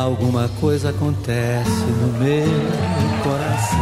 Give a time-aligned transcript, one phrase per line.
[0.00, 3.78] Alguma coisa acontece no meu coração.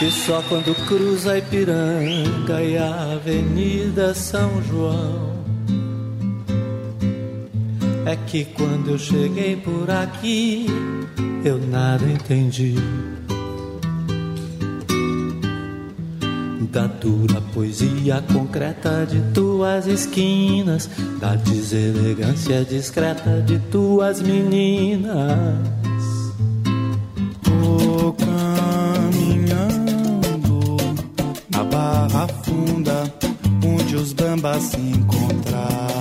[0.00, 5.40] E só quando cruza a Ipiranga e a Avenida São João
[8.06, 10.66] é que quando eu cheguei por aqui
[11.44, 12.76] eu nada entendi.
[16.70, 20.88] Dura poesia concreta de tuas esquinas,
[21.20, 25.58] da deselegância discreta de tuas meninas.
[27.42, 29.56] Vou caminhando
[31.50, 33.12] na barra funda,
[33.66, 35.99] onde os bambas se encontravam.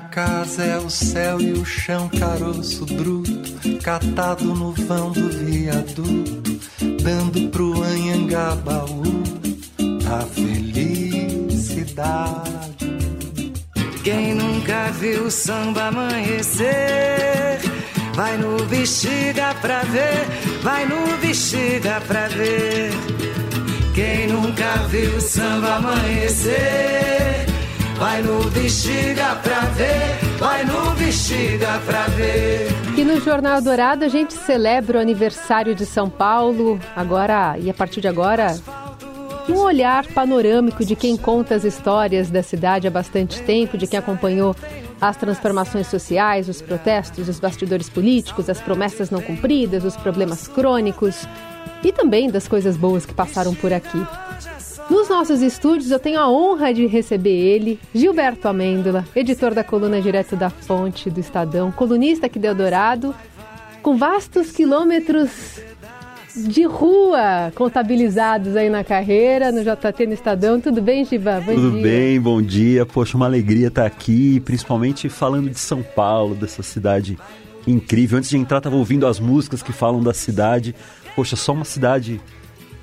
[0.00, 6.46] Casa é o céu e o chão caroço bruto, catado no vão do viaduto
[7.06, 9.02] dando pro Anhangabaú
[10.10, 11.76] a felicidade.
[14.02, 16.66] Quem nunca viu samba amanhecer,
[18.14, 20.26] vai no bexiga pra ver,
[20.62, 22.90] vai no bexiga pra ver.
[23.94, 27.46] Quem nunca viu samba amanhecer,
[27.98, 32.68] vai no bexiga pra ver, vai no bexiga pra ver.
[32.96, 37.74] E no Jornal Dourado a gente celebra o aniversário de São Paulo, agora e a
[37.74, 38.56] partir de agora,
[39.48, 43.98] um olhar panorâmico de quem conta as histórias da cidade há bastante tempo, de quem
[43.98, 44.54] acompanhou
[45.00, 51.26] as transformações sociais, os protestos, os bastidores políticos, as promessas não cumpridas, os problemas crônicos
[51.84, 54.02] e também das coisas boas que passaram por aqui.
[54.88, 60.00] Nos nossos estúdios eu tenho a honra de receber ele, Gilberto Amêndola, editor da coluna
[60.00, 63.12] Direto da Fonte do Estadão, colunista aqui de Eldorado,
[63.82, 65.60] com vastos quilômetros
[66.36, 70.60] de rua contabilizados aí na carreira, no JT no Estadão.
[70.60, 71.40] Tudo bem, Giba?
[71.40, 71.82] Bom Tudo dia.
[71.82, 72.86] bem, bom dia.
[72.86, 77.18] Poxa, uma alegria estar aqui, principalmente falando de São Paulo, dessa cidade
[77.66, 78.18] incrível.
[78.18, 80.74] Antes de entrar, estava ouvindo as músicas que falam da cidade.
[81.16, 82.20] Poxa, só uma cidade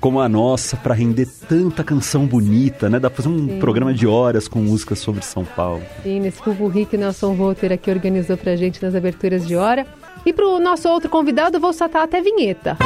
[0.04, 3.00] como a nossa para render tanta canção bonita, né?
[3.00, 3.58] Dá pra fazer um Sim.
[3.58, 5.80] programa de horas com músicas sobre São Paulo.
[6.02, 9.86] Sim, nesse pulburri que Nelson Volter aqui organizou pra gente nas aberturas de hora.
[10.26, 12.76] E pro nosso outro convidado, vou soltar até vinheta.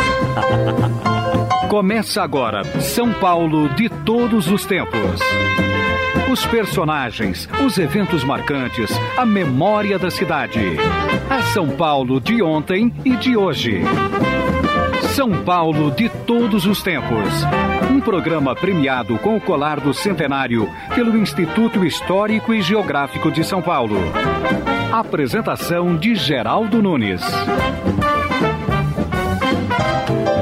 [1.68, 5.20] Começa agora São Paulo de todos os tempos.
[6.30, 10.60] Os personagens, os eventos marcantes, a memória da cidade.
[11.28, 13.82] A São Paulo de ontem e de hoje.
[15.18, 17.28] São Paulo de todos os tempos.
[17.90, 23.60] Um programa premiado com o colar do centenário pelo Instituto Histórico e Geográfico de São
[23.60, 23.96] Paulo.
[24.92, 27.20] Apresentação de Geraldo Nunes.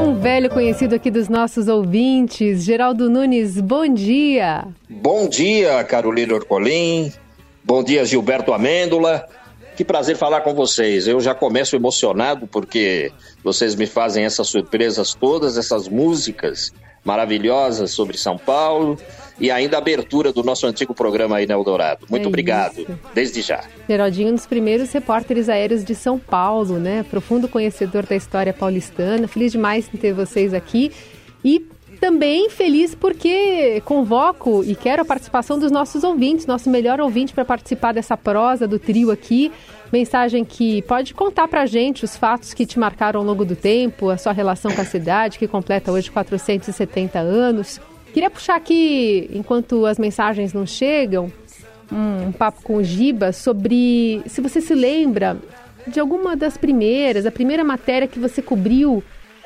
[0.06, 4.66] Um velho conhecido aqui dos nossos ouvintes, Geraldo Nunes, bom dia.
[4.90, 7.10] Bom dia, Carolina Orcolim.
[7.64, 9.26] Bom dia, Gilberto Amêndola.
[9.76, 11.06] Que prazer falar com vocês.
[11.06, 13.12] Eu já começo emocionado porque
[13.44, 16.72] vocês me fazem essas surpresas todas, essas músicas
[17.04, 18.98] maravilhosas sobre São Paulo
[19.38, 22.06] e ainda a abertura do nosso antigo programa aí na Eldorado.
[22.10, 22.98] Muito é obrigado, isso.
[23.14, 23.64] desde já.
[23.86, 27.04] Geraldinho, um dos primeiros repórteres aéreos de São Paulo, né?
[27.08, 29.28] Profundo conhecedor da história paulistana.
[29.28, 30.90] Feliz demais em ter vocês aqui.
[31.44, 31.68] E
[32.00, 37.44] também feliz porque convoco e quero a participação dos nossos ouvintes, nosso melhor ouvinte para
[37.44, 39.50] participar dessa prosa do trio aqui.
[39.92, 43.56] Mensagem que pode contar para a gente os fatos que te marcaram ao longo do
[43.56, 47.80] tempo, a sua relação com a cidade, que completa hoje 470 anos.
[48.12, 51.30] Queria puxar aqui, enquanto as mensagens não chegam,
[51.92, 55.36] um papo com o Giba sobre se você se lembra
[55.86, 59.04] de alguma das primeiras, a primeira matéria que você cobriu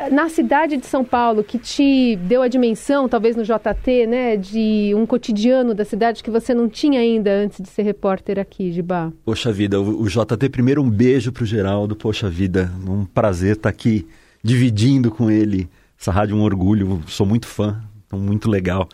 [0.08, 4.92] na cidade de São Paulo, que te deu a dimensão, talvez no JT, né, de
[4.94, 9.12] um cotidiano da cidade que você não tinha ainda antes de ser repórter aqui, Gibá?
[9.24, 13.62] Poxa vida, o, o JT, primeiro um beijo pro Geraldo, poxa vida, um prazer estar
[13.64, 14.06] tá aqui
[14.42, 15.68] dividindo com ele
[16.00, 18.88] essa rádio, um orgulho, sou muito fã, muito legal.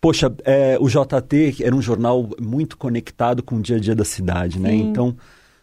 [0.00, 4.04] Poxa, é, o JT era um jornal muito conectado com o dia a dia da
[4.04, 4.70] cidade, né?
[4.70, 4.88] Sim.
[4.88, 5.16] Então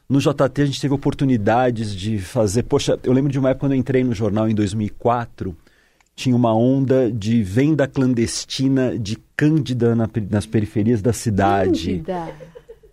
[0.10, 2.64] no JT a gente teve oportunidades de fazer.
[2.64, 5.56] Poxa, eu lembro de uma época quando eu entrei no jornal em 2004,
[6.16, 12.02] tinha uma onda de venda clandestina de cândida na, nas periferias da cidade.
[12.04, 12.28] Cândida.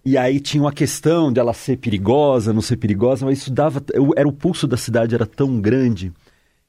[0.05, 3.83] E aí tinha uma questão dela ser perigosa, não ser perigosa, mas isso dava.
[3.93, 6.13] Eu, era o pulso da cidade era tão grande.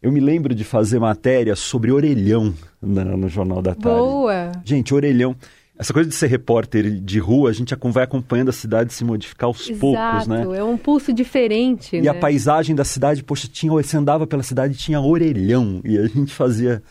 [0.02, 4.00] Eu me lembro de fazer matéria sobre orelhão na, no Jornal da Tarde.
[4.00, 4.52] Boa!
[4.64, 5.36] Gente, orelhão.
[5.80, 9.48] Essa coisa de ser repórter de rua, a gente vai acompanhando a cidade se modificar
[9.48, 10.58] aos Exato, poucos, né?
[10.58, 12.10] é um pulso diferente, E né?
[12.10, 15.82] a paisagem da cidade, poxa, tinha, você andava pela cidade e tinha orelhão.
[15.86, 16.82] E a gente fazia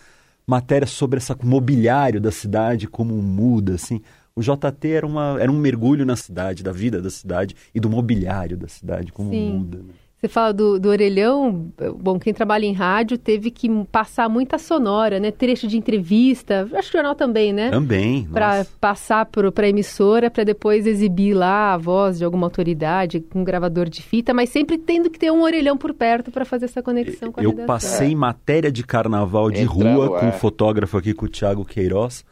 [0.47, 4.01] matéria sobre esse mobiliário da cidade, como muda, assim.
[4.37, 7.91] O JT era, uma, era um mergulho na cidade, da vida da cidade e do
[7.91, 9.51] mobiliário da cidade, como Sim.
[9.51, 9.79] muda.
[9.79, 9.95] Né?
[10.19, 15.21] Você fala do, do orelhão, bom, quem trabalha em rádio teve que passar muita sonora,
[15.21, 15.31] né?
[15.31, 17.71] Trecho de entrevista, acho que o jornal também, né?
[17.71, 18.25] Também.
[18.33, 23.41] Para passar para a emissora, para depois exibir lá a voz de alguma autoridade com
[23.41, 26.65] um gravador de fita, mas sempre tendo que ter um orelhão por perto para fazer
[26.65, 27.67] essa conexão com a Eu redação.
[27.67, 30.33] passei matéria de carnaval de rua com o ar.
[30.33, 32.25] fotógrafo aqui, com o Thiago Queiroz,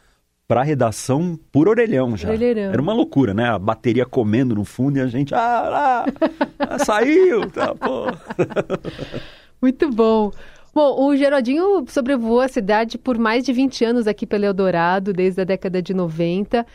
[0.47, 2.29] pra redação por orelhão já.
[2.29, 2.71] Orelhão.
[2.71, 3.49] Era uma loucura, né?
[3.49, 6.05] A bateria comendo no fundo e a gente, ah, lá,
[6.59, 8.05] ah, saiu, tá, pô.
[9.61, 10.31] Muito bom.
[10.73, 15.41] Bom, o Gerodinho sobrevoou a cidade por mais de 20 anos aqui pelo Eldorado, desde
[15.41, 16.65] a década de 90.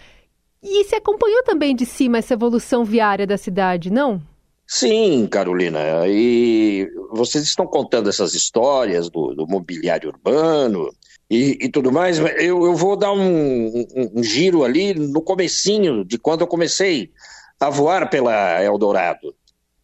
[0.63, 4.21] E se acompanhou também de cima essa evolução viária da cidade, não?
[4.67, 5.81] Sim, Carolina.
[6.07, 10.91] E vocês estão contando essas histórias do, do mobiliário urbano
[11.31, 12.19] e, e tudo mais.
[12.19, 17.11] Eu, eu vou dar um, um- um giro ali no comecinho de quando eu comecei
[17.59, 19.35] a voar pela Eldorado.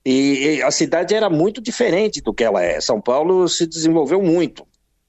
[0.05, 2.81] E, e a cidade era muito diferente do que ela é.
[2.81, 4.65] São Paulo se desenvolveu muito.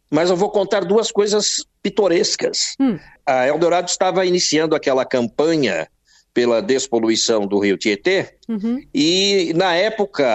[0.10, 2.76] Mas eu vou contar duas coisas pitorescas.
[2.80, 2.98] Hum.
[3.26, 5.88] A Eldorado estava iniciando aquela campanha
[6.34, 8.36] pela despoluição do Rio Tietê.
[8.48, 8.82] Uhum.
[8.94, 10.26] E na época,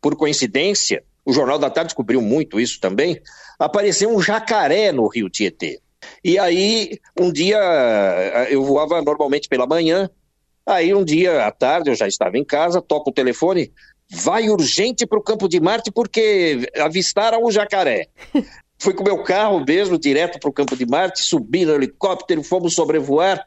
[0.00, 3.20] por coincidência, o Jornal da Tarde descobriu muito isso também,
[3.64, 5.80] apareceu um jacaré no Rio Tietê.
[6.24, 7.58] E aí, um dia,
[8.50, 10.10] eu voava normalmente pela manhã,
[10.66, 13.72] aí um dia à tarde, eu já estava em casa, toco o telefone,
[14.10, 18.08] vai urgente para o Campo de Marte porque avistaram o jacaré.
[18.78, 22.42] Fui com o meu carro mesmo, direto para o Campo de Marte, subi no helicóptero,
[22.42, 23.46] fomos sobrevoar,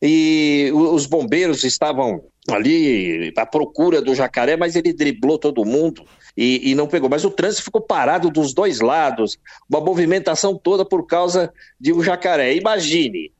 [0.00, 6.04] e os bombeiros estavam ali à procura do jacaré, mas ele driblou todo mundo
[6.38, 7.10] e, e não pegou.
[7.10, 9.36] Mas o trânsito ficou parado dos dois lados,
[9.68, 12.54] uma movimentação toda por causa de um jacaré.
[12.54, 13.32] Imagine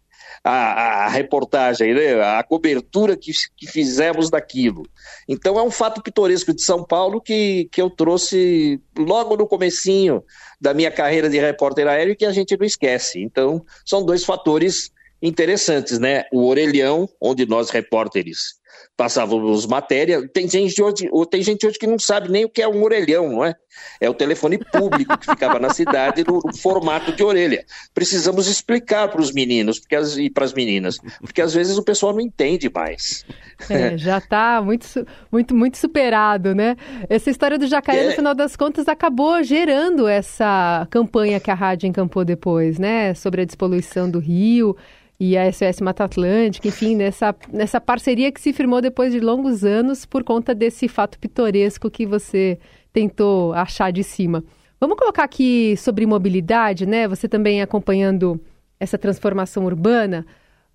[0.42, 2.20] a, a reportagem, né?
[2.20, 4.82] a cobertura que, que fizemos daquilo.
[5.28, 10.24] Então é um fato pitoresco de São Paulo que, que eu trouxe logo no comecinho
[10.60, 13.22] da minha carreira de repórter aéreo que a gente não esquece.
[13.22, 14.90] Então são dois fatores
[15.22, 16.24] interessantes, né?
[16.32, 18.58] O orelhão, onde nós repórteres
[18.97, 20.26] passávamos matéria.
[20.29, 22.82] Tem gente hoje, ou tem gente hoje que não sabe nem o que é um
[22.82, 23.55] orelhão, não é?
[24.00, 27.65] É o telefone público que ficava na cidade no, no formato de orelha.
[27.94, 31.82] Precisamos explicar para os meninos porque as, e para as meninas, porque às vezes o
[31.85, 33.25] pessoal não entende mais.
[33.70, 34.87] É, já está muito,
[35.31, 36.76] muito, muito superado, né?
[37.09, 38.15] Essa história do jacaré, no É.
[38.17, 43.15] final das contas, acabou gerando essa campanha que a rádio encampou depois, né?
[43.15, 44.76] Sobre a despoluição do rio
[45.20, 49.65] e a SOS Mata Atlântica, enfim, nessa, nessa parceria que se firmou depois de longos
[49.65, 52.59] anos por conta desse fato pitoresco que você
[52.93, 54.44] tentou achar de cima.
[54.81, 57.09] Vamos colocar aqui sobre mobilidade, né?
[57.09, 58.41] Você também acompanhando
[58.79, 60.25] essa transformação urbana,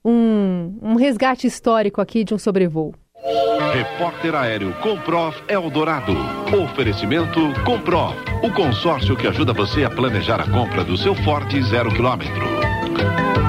[0.03, 2.93] um, um resgate histórico aqui de um sobrevoo.
[3.73, 6.13] Repórter Aéreo Comprov Eldorado.
[6.63, 11.89] Oferecimento Comprov, o consórcio que ajuda você a planejar a compra do seu Ford zero
[11.89, 13.42] quilômetro.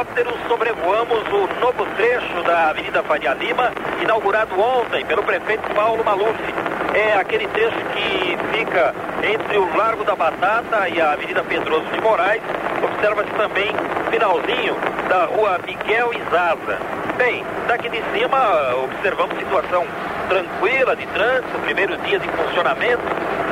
[0.00, 3.70] Helicóptero sobrevoamos o novo trecho da Avenida Faria Lima,
[4.02, 6.69] inaugurado ontem pelo prefeito Paulo Maluf.
[6.94, 12.00] É aquele trecho que fica entre o Largo da Batata e a Avenida Pedroso de
[12.00, 12.42] Moraes.
[12.82, 13.70] Observa-se também
[14.10, 14.76] finalzinho
[15.08, 16.78] da rua Miguel Izaza.
[17.16, 19.86] Bem, daqui de cima observamos situação
[20.28, 23.02] tranquila de trânsito, primeiro dia de funcionamento,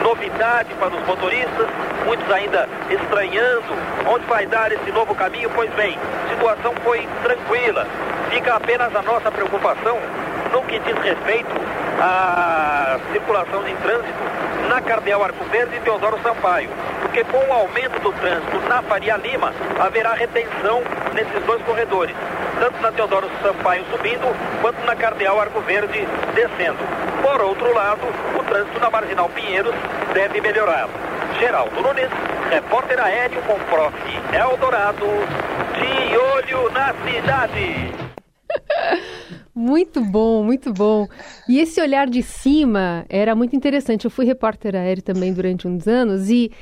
[0.02, 1.66] novidade para os motoristas,
[2.06, 3.74] muitos ainda estranhando
[4.06, 5.50] onde vai dar esse novo caminho.
[5.54, 5.98] Pois bem,
[6.30, 7.86] situação foi tranquila.
[8.30, 9.98] Fica apenas a nossa preocupação
[10.52, 11.50] no que diz respeito
[12.00, 14.18] à circulação de trânsito
[14.68, 16.70] na Cardeal Arco Verde e Teodoro Sampaio.
[17.02, 20.82] Porque com o aumento do trânsito na Faria Lima, haverá retenção
[21.14, 22.14] nesses dois corredores.
[22.60, 26.78] Tanto na Teodoro Sampaio subindo, quanto na Cardeal Arco Verde descendo.
[27.22, 28.02] Por outro lado,
[28.38, 29.74] o trânsito na Marginal Pinheiros
[30.12, 30.88] deve melhorar.
[31.38, 32.10] Geraldo Nunes,
[32.50, 33.94] repórter aéreo com Prof.
[34.32, 35.06] Eldorado,
[35.78, 37.94] de olho na cidade.
[39.58, 41.08] Muito bom, muito bom.
[41.48, 44.04] E esse olhar de cima era muito interessante.
[44.04, 46.52] Eu fui repórter aéreo também durante uns anos e,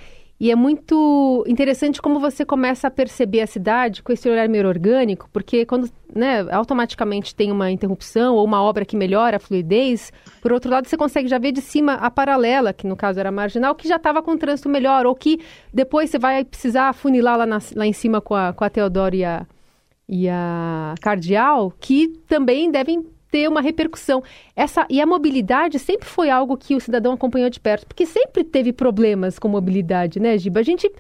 [0.41, 4.67] E é muito interessante como você começa a perceber a cidade com esse olhar meio
[4.67, 10.11] orgânico, porque quando né, automaticamente tem uma interrupção ou uma obra que melhora a fluidez,
[10.41, 13.31] por outro lado você consegue já ver de cima a paralela, que no caso era
[13.31, 15.41] marginal, que já estava com trânsito melhor, ou que
[15.73, 19.15] depois você vai precisar funilar lá, na, lá em cima com a, com a Teodoro
[19.15, 19.47] e a,
[20.09, 24.23] e a Cardial, que também devem ter uma repercussão.
[24.55, 28.45] Essa, e a mobilidade sempre foi algo que o cidadão acompanhou de perto, porque sempre
[28.45, 30.61] teve problemas com mobilidade, né, Giba?
[30.61, 30.91] A gente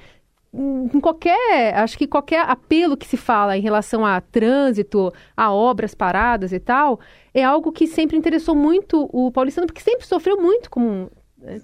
[0.58, 5.94] em qualquer, acho que qualquer apelo que se fala em relação a trânsito, a obras
[5.94, 6.98] paradas e tal,
[7.34, 11.10] é algo que sempre interessou muito o paulistano, porque sempre sofreu muito com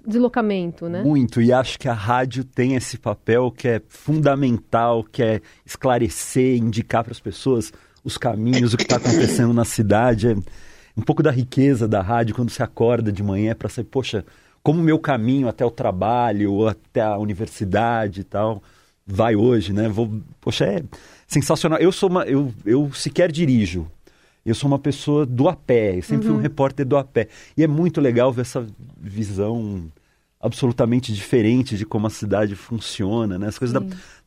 [0.05, 1.03] deslocamento, né?
[1.03, 6.57] Muito, e acho que a rádio tem esse papel que é fundamental, que é esclarecer,
[6.57, 7.71] indicar para as pessoas
[8.03, 10.29] os caminhos, o que está acontecendo na cidade.
[10.29, 10.35] É
[10.95, 14.25] um pouco da riqueza da rádio quando você acorda de manhã para saber, poxa,
[14.61, 18.63] como o meu caminho até o trabalho, ou até a universidade e tal,
[19.05, 19.89] vai hoje, né?
[19.89, 20.83] Vou, poxa, é
[21.27, 21.79] sensacional.
[21.79, 23.87] Eu sou uma, eu, eu sequer dirijo.
[24.45, 26.33] Eu sou uma pessoa do a pé, eu sempre uhum.
[26.33, 27.27] fui um repórter do a pé.
[27.55, 28.65] E é muito legal ver essa
[28.99, 29.89] visão
[30.43, 33.47] absolutamente diferente de como a cidade funciona, né?
[33.47, 33.81] As coisas da...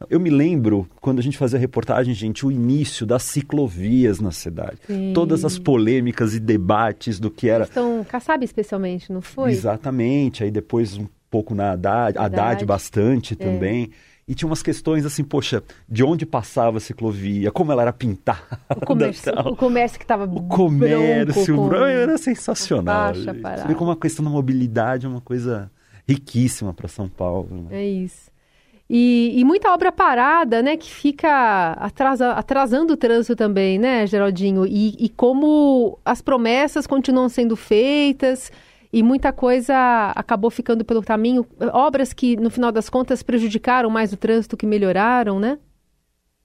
[0.08, 4.78] Eu me lembro quando a gente fazia reportagem, gente, o início das ciclovias na cidade.
[4.86, 5.12] Sim.
[5.12, 7.68] Todas as polêmicas e debates do que era.
[7.70, 9.50] Então, Kassab especialmente, não foi?
[9.50, 10.42] Exatamente.
[10.42, 13.36] Aí depois um pouco na Haddad, Haddad, Haddad bastante é.
[13.36, 13.90] também.
[14.28, 18.58] E tinha umas questões assim, poxa, de onde passava a ciclovia, como ela era pintada.
[18.76, 23.12] O comércio, o comércio que estava O comércio, branco, era sensacional.
[23.14, 25.70] Baixa, como a questão da mobilidade é uma coisa
[26.08, 27.68] riquíssima para São Paulo.
[27.70, 27.82] Né?
[27.82, 28.30] É isso.
[28.88, 34.64] E, e, muita obra parada, né, que fica atrasa, atrasando o trânsito também, né, Geraldinho?
[34.64, 38.50] E, e, como as promessas continuam sendo feitas
[38.96, 41.46] e muita coisa acabou ficando pelo caminho.
[41.74, 45.58] Obras que, no final das contas, prejudicaram mais o trânsito que melhoraram, né?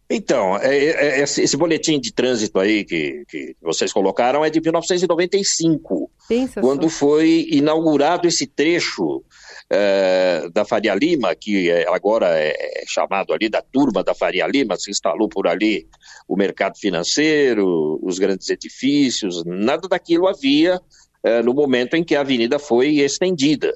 [0.10, 4.60] Então, é, é, é esse boletim de trânsito aí que, que vocês colocaram é de
[4.60, 6.98] 1995, Pensa quando só.
[6.98, 9.24] foi inaugurado esse trecho
[9.70, 14.92] é, da Faria Lima, que agora é chamado ali da turma da Faria Lima, se
[14.92, 15.88] instalou por ali
[16.28, 20.82] o mercado financeiro, os grandes edifícios, nada daquilo havia
[21.24, 23.74] é, no momento em que a avenida foi estendida.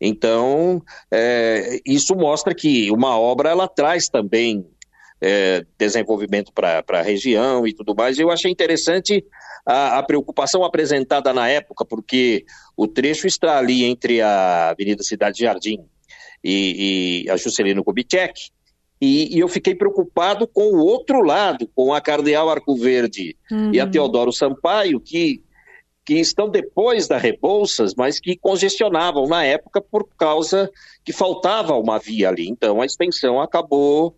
[0.00, 4.66] Então, é, isso mostra que uma obra ela traz também
[5.20, 8.18] é, desenvolvimento para a região e tudo mais.
[8.18, 9.24] Eu achei interessante
[9.64, 12.44] a, a, preocupação apresentada na época, porque
[12.76, 15.78] o trecho está ali entre a Avenida Cidade Jardim
[16.42, 18.50] e, e a Juscelino Kubitschek,
[19.00, 23.72] e, e, eu fiquei preocupado com o outro lado, com a Cardeal Arco Verde uhum.
[23.72, 23.90] e a uhum.
[23.90, 25.42] Teodoro Sampaio, que,
[26.04, 30.70] que estão depois da Rebouças, mas que congestionavam na época por causa
[31.04, 32.48] que faltava uma via ali.
[32.48, 34.14] Então a extensão acabou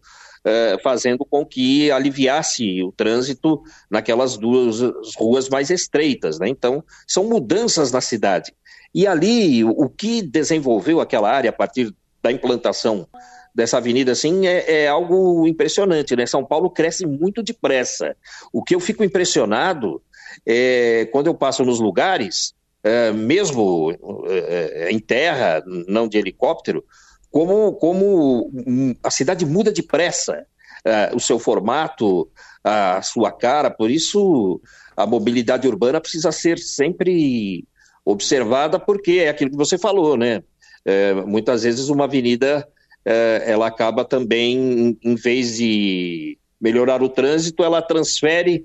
[0.49, 4.81] eh, fazendo com que aliviasse o trânsito naquelas duas
[5.17, 6.39] ruas mais estreitas.
[6.39, 6.49] Né?
[6.49, 8.55] Então, são mudanças na cidade.
[8.95, 13.09] E ali, o que desenvolveu aquela área a partir da implantação
[13.53, 16.27] dessa avenida assim é, é, algo impressionante, né?
[16.27, 18.15] São Paulo cresce muito depressa.
[18.53, 20.01] O que eu fico impressionado
[20.45, 23.93] é quando eu passo nos lugares, é, mesmo
[24.29, 26.85] é, em terra, não de helicóptero,
[27.31, 28.51] como, como
[29.03, 30.47] a cidade muda depressa
[30.87, 32.29] uh, o seu formato,
[32.65, 34.61] a sua cara, por isso
[34.97, 37.65] a mobilidade urbana precisa ser sempre
[38.05, 40.43] observada, porque é aquilo que você falou, né?
[40.85, 42.67] É, muitas vezes uma avenida
[43.05, 48.65] é, ela acaba também, em vez de melhorar o trânsito, ela transfere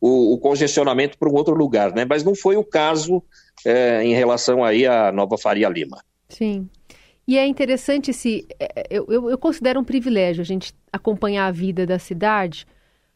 [0.00, 2.04] o, o congestionamento para um outro lugar, né?
[2.08, 3.22] Mas não foi o caso
[3.64, 5.98] é, em relação aí à Nova Faria Lima.
[6.28, 6.68] Sim.
[7.28, 8.46] E é interessante se.
[8.58, 12.66] É, eu, eu, eu, considero um privilégio a gente acompanhar a vida da cidade.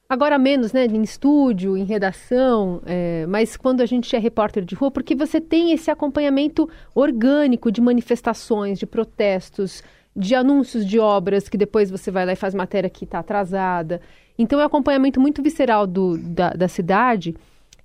[0.06, 4.74] Agora menos, né, em estúdio, em redação, é, mas quando a gente é repórter de
[4.74, 9.82] rua, porque você tem esse acompanhamento orgânico de manifestações, de protestos,
[10.14, 14.00] de anúncios de obras que depois você vai lá e faz matéria que está atrasada.
[14.38, 17.34] Então é um acompanhamento muito visceral do, da, da cidade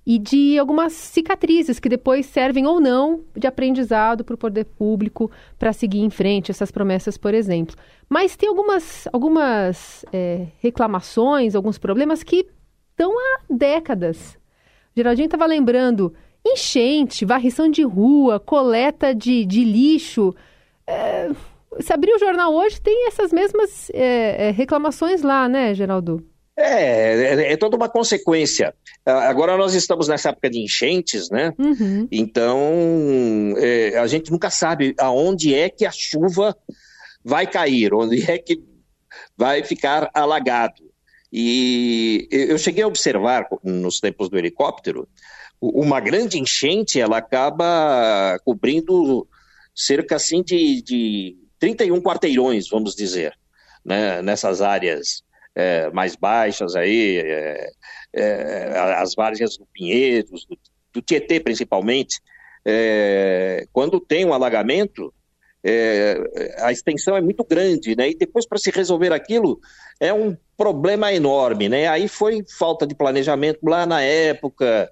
[0.06, 5.30] e de algumas cicatrizes que depois servem ou não de aprendizado para o poder público
[5.58, 7.76] para seguir em frente essas promessas, por exemplo.
[8.08, 12.46] Mas tem algumas, algumas é, reclamações, alguns problemas que
[12.90, 14.38] estão há décadas.
[14.96, 16.12] Geraldinho estava lembrando
[16.44, 20.34] enchente, varrição de rua, coleta de, de lixo.
[20.86, 21.30] É,
[21.78, 26.24] se abrir o jornal hoje, tem essas mesmas é, é reclamações lá, né, Geraldo?
[26.60, 28.74] É, é, é, toda uma consequência.
[29.04, 31.52] Agora nós estamos nessa época de enchentes, né?
[31.58, 32.06] Uhum.
[32.12, 36.56] Então é, a gente nunca sabe aonde é que a chuva
[37.24, 38.62] vai cair, onde é que
[39.36, 40.90] vai ficar alagado.
[41.32, 45.08] E eu cheguei a observar nos tempos do helicóptero,
[45.60, 49.28] uma grande enchente ela acaba cobrindo
[49.74, 53.32] cerca assim de, de 31 quarteirões, vamos dizer,
[53.84, 55.22] né, nessas áreas
[55.54, 57.70] é, mais baixas aí, é,
[58.12, 60.58] é, as várzeas do Pinheiros, do,
[60.92, 62.20] do Tietê principalmente,
[62.64, 65.12] é, quando tem um alagamento,
[65.62, 66.16] é,
[66.58, 68.10] a extensão é muito grande, né?
[68.10, 69.60] E depois para se resolver aquilo
[69.98, 71.88] é um problema enorme, né?
[71.88, 74.90] Aí foi falta de planejamento lá na época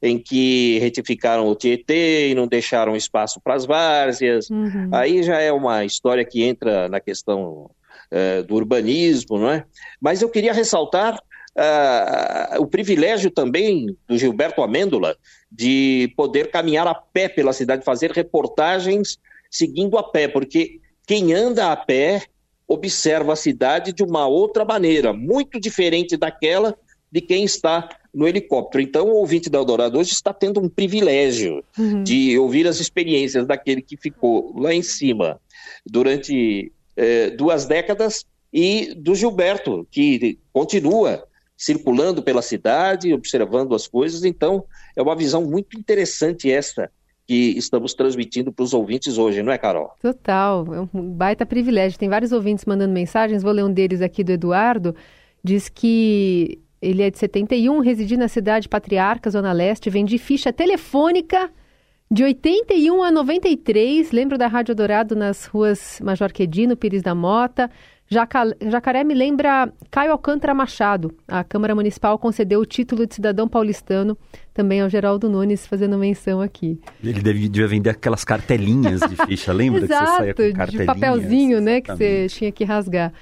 [0.00, 4.50] em que retificaram o Tietê e não deixaram espaço para as várzeas.
[4.50, 4.90] Uhum.
[4.92, 7.70] Aí já é uma história que entra na questão
[8.46, 9.64] do urbanismo, não é?
[10.00, 11.18] Mas eu queria ressaltar
[11.56, 15.16] uh, o privilégio também do Gilberto Amêndola
[15.50, 19.18] de poder caminhar a pé pela cidade, fazer reportagens
[19.50, 22.22] seguindo a pé, porque quem anda a pé
[22.66, 26.76] observa a cidade de uma outra maneira, muito diferente daquela
[27.12, 28.82] de quem está no helicóptero.
[28.82, 32.02] Então, o ouvinte da Eldorado hoje está tendo um privilégio uhum.
[32.02, 35.38] de ouvir as experiências daquele que ficou lá em cima
[35.86, 41.24] durante eh, duas décadas e do Gilberto, que continua
[41.56, 44.24] circulando pela cidade, observando as coisas.
[44.24, 44.64] Então,
[44.96, 46.90] é uma visão muito interessante esta
[47.26, 49.90] que estamos transmitindo para os ouvintes hoje, não é, Carol?
[50.00, 51.98] Total, é um baita privilégio.
[51.98, 54.94] Tem vários ouvintes mandando mensagens, vou ler um deles aqui do Eduardo.
[55.42, 61.50] Diz que ele é de 71, reside na cidade Patriarca, Zona Leste, vende ficha telefônica
[62.10, 64.12] de 81 a 93.
[64.12, 67.70] Lembro da Rádio Dourado nas ruas Major Quedino, Pires da Mota.
[68.06, 71.14] Jacaré me lembra Caio Alcântara Machado.
[71.26, 74.16] A Câmara Municipal concedeu o título de cidadão paulistano
[74.52, 76.78] também ao Geraldo Nunes, fazendo menção aqui.
[77.02, 80.94] Ele devia vender aquelas cartelinhas de ficha, lembra Exato, que você saía com cartelinhas?
[80.94, 83.12] de papelzinho, né, que você tinha que rasgar.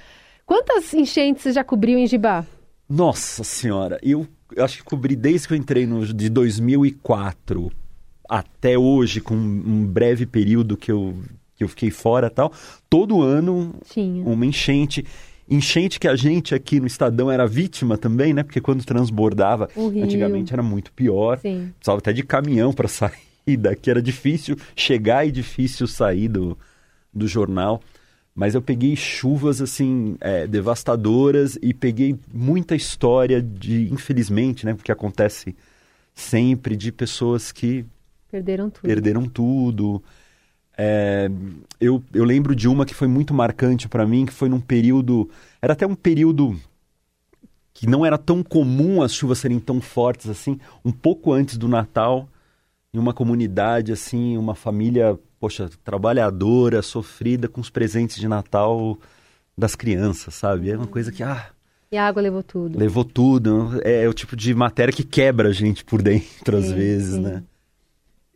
[0.45, 2.45] Quantas enchentes você já cobriu em Gibá?
[2.87, 7.71] Nossa senhora, eu, eu acho que cobri desde que eu entrei no, de 2004
[8.27, 11.15] até hoje, com um breve período que eu
[11.55, 12.51] que eu fiquei fora tal,
[12.89, 14.25] todo ano Tinha.
[14.25, 15.05] uma enchente.
[15.49, 18.43] Enchente que a gente aqui no Estadão era vítima também, né?
[18.43, 19.69] Porque quando transbordava,
[20.01, 21.37] antigamente era muito pior.
[21.39, 21.71] Sim.
[21.77, 23.89] Precisava até de caminhão para sair daqui.
[23.89, 26.57] Era difícil chegar e difícil sair do,
[27.13, 27.81] do jornal.
[28.33, 34.73] Mas eu peguei chuvas, assim, é, devastadoras e peguei muita história de, infelizmente, né?
[34.73, 35.55] Porque acontece
[36.15, 37.85] sempre de pessoas que...
[38.33, 38.87] Perderam tudo.
[38.87, 40.03] Perderam tudo
[40.77, 41.29] é,
[41.79, 45.29] eu, eu lembro de uma que foi muito marcante para mim, que foi num período.
[45.61, 46.59] Era até um período
[47.73, 51.67] que não era tão comum as chuvas serem tão fortes assim, um pouco antes do
[51.67, 52.29] Natal,
[52.93, 58.97] em uma comunidade assim, uma família, poxa, trabalhadora, sofrida com os presentes de Natal
[59.57, 60.69] das crianças, sabe?
[60.69, 61.49] É uma coisa que ah,
[61.91, 62.79] e a água levou tudo.
[62.79, 63.79] Levou tudo.
[63.83, 67.13] É, é, o tipo de matéria que quebra a gente por dentro, às sim, vezes,
[67.13, 67.21] sim.
[67.21, 67.43] né?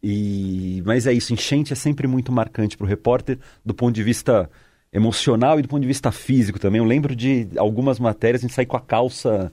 [0.01, 4.03] E, mas é isso, enchente é sempre muito marcante para o repórter do ponto de
[4.03, 4.49] vista
[4.93, 6.79] emocional e do ponto de vista físico também.
[6.79, 9.51] Eu lembro de algumas matérias a gente sair com a calça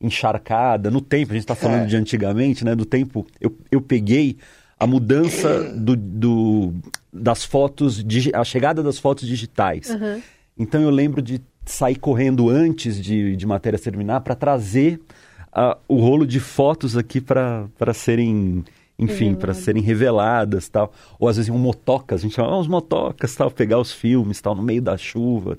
[0.00, 1.32] encharcada no tempo.
[1.32, 1.86] A gente está falando é.
[1.86, 2.74] de antigamente, né?
[2.74, 3.26] Do tempo.
[3.40, 4.36] Eu, eu peguei
[4.78, 6.74] a mudança do, do
[7.12, 8.04] das fotos,
[8.34, 9.90] a chegada das fotos digitais.
[9.90, 10.22] Uhum.
[10.58, 15.00] Então eu lembro de sair correndo antes de, de matéria terminar para trazer
[15.48, 18.64] uh, o rolo de fotos aqui para serem
[18.98, 20.92] enfim, para serem reveladas tal.
[21.18, 24.40] Ou às vezes um motocas, a gente chama, ah, os motocas tal, pegar os filmes
[24.40, 25.56] tal, no meio da chuva.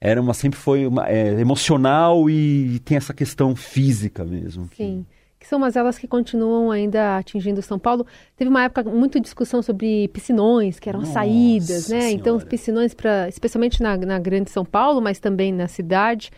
[0.00, 4.68] Era uma, sempre foi uma, é, emocional e tem essa questão física mesmo.
[4.76, 5.04] Sim.
[5.04, 5.40] Que...
[5.40, 8.06] que são umas elas que continuam ainda atingindo São Paulo.
[8.36, 12.00] Teve uma época muita discussão sobre piscinões, que eram Nossa saídas, né?
[12.00, 12.10] Senhora.
[12.10, 16.30] Então, piscinões para, especialmente na, na grande São Paulo, mas também na cidade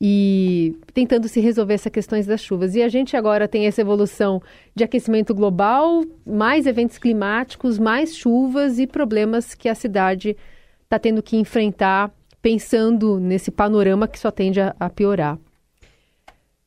[0.00, 2.74] e tentando se resolver essas questões das chuvas.
[2.74, 4.40] E a gente agora tem essa evolução
[4.74, 10.36] de aquecimento global, mais eventos climáticos, mais chuvas e problemas que a cidade
[10.84, 12.10] está tendo que enfrentar,
[12.40, 15.38] pensando nesse panorama que só tende a, a piorar.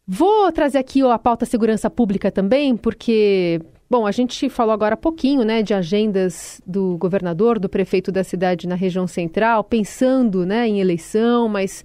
[0.06, 4.98] Vou trazer aqui a pauta segurança pública também, porque, bom, a gente falou agora há
[4.98, 10.68] pouquinho, né, de agendas do governador, do prefeito da cidade na região central, pensando, né,
[10.68, 11.84] em eleição, mas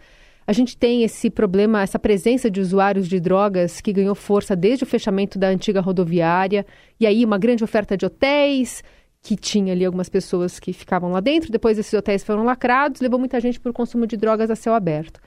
[0.49, 4.83] a gente tem esse problema, essa presença de usuários de drogas que ganhou força desde
[4.83, 6.65] o fechamento da antiga rodoviária,
[6.99, 8.83] e aí uma grande oferta de hotéis,
[9.21, 13.19] que tinha ali algumas pessoas que ficavam lá dentro, depois esses hotéis foram lacrados, levou
[13.19, 15.21] muita gente para o consumo de drogas a céu aberto.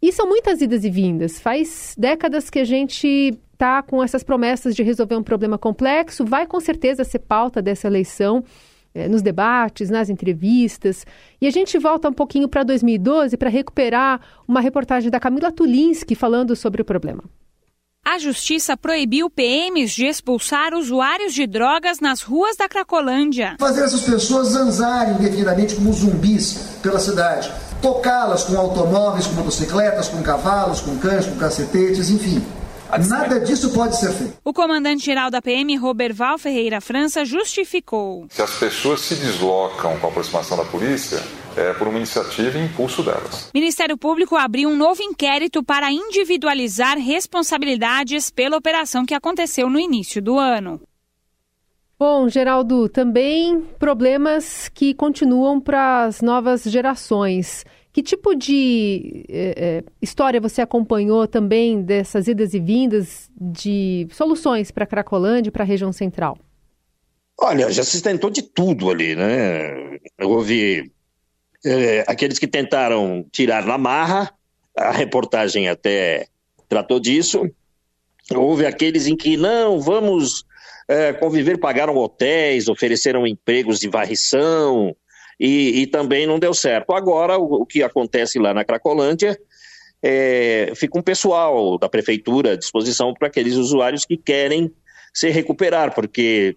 [0.00, 1.38] E são muitas idas e vindas.
[1.38, 6.46] Faz décadas que a gente está com essas promessas de resolver um problema complexo, vai
[6.46, 8.42] com certeza ser pauta dessa eleição
[9.08, 11.04] nos debates, nas entrevistas.
[11.40, 16.14] E a gente volta um pouquinho para 2012 para recuperar uma reportagem da Camila Tulinski
[16.14, 17.24] falando sobre o problema.
[18.04, 23.56] A justiça proibiu PMs de expulsar usuários de drogas nas ruas da Cracolândia.
[23.60, 27.50] Fazer essas pessoas zanzarem indefinidamente como zumbis pela cidade.
[27.80, 32.42] Tocá-las com automóveis, com motocicletas, com cavalos, com cães, com cacetetes, enfim.
[32.98, 34.34] Nada disso pode ser feito.
[34.44, 38.26] O comandante-geral da PM, Roberval Ferreira França, justificou.
[38.28, 41.22] Se as pessoas se deslocam com a aproximação da polícia,
[41.56, 43.50] é por uma iniciativa e impulso delas.
[43.54, 50.20] Ministério Público abriu um novo inquérito para individualizar responsabilidades pela operação que aconteceu no início
[50.20, 50.80] do ano.
[51.98, 57.64] Bom, Geraldo, também problemas que continuam para as novas gerações.
[57.92, 64.86] Que tipo de é, história você acompanhou também dessas idas e vindas de soluções para
[64.86, 66.38] Cracolândia e para a região central?
[67.38, 69.98] Olha, já se tentou de tudo ali, né?
[70.22, 70.90] Houve
[71.64, 74.32] é, aqueles que tentaram tirar na marra,
[74.76, 76.28] a reportagem até
[76.68, 77.50] tratou disso.
[78.34, 80.44] Houve aqueles em que não, vamos
[80.88, 84.96] é, conviver, pagaram hotéis, ofereceram empregos de varrição,
[85.42, 86.92] e, e também não deu certo.
[86.92, 89.36] Agora, o, o que acontece lá na Cracolândia
[90.00, 94.72] é, fica um pessoal da prefeitura à disposição para aqueles usuários que querem
[95.12, 96.56] se recuperar, porque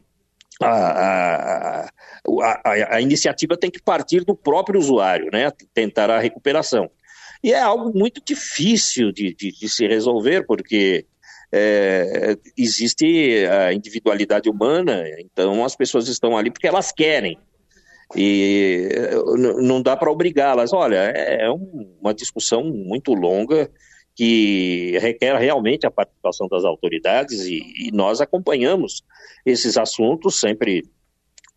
[0.62, 1.90] a, a,
[2.64, 5.52] a, a, iniciativa tem que partir do próprio usuário, né?
[5.74, 6.88] Tentar a recuperação.
[7.44, 11.08] E é algo muito difícil de, de, de se resolver, porque
[11.52, 17.40] é, existe a individualidade humana, então as pessoas estão ali porque elas querem.
[18.16, 18.90] E
[19.38, 20.74] não dá para obrigá-las.
[20.74, 23.72] Olha, é, é uma discussão muito longa
[24.16, 29.04] que requer realmente a participação das autoridades e, e nós acompanhamos
[29.46, 30.84] esses assuntos sempre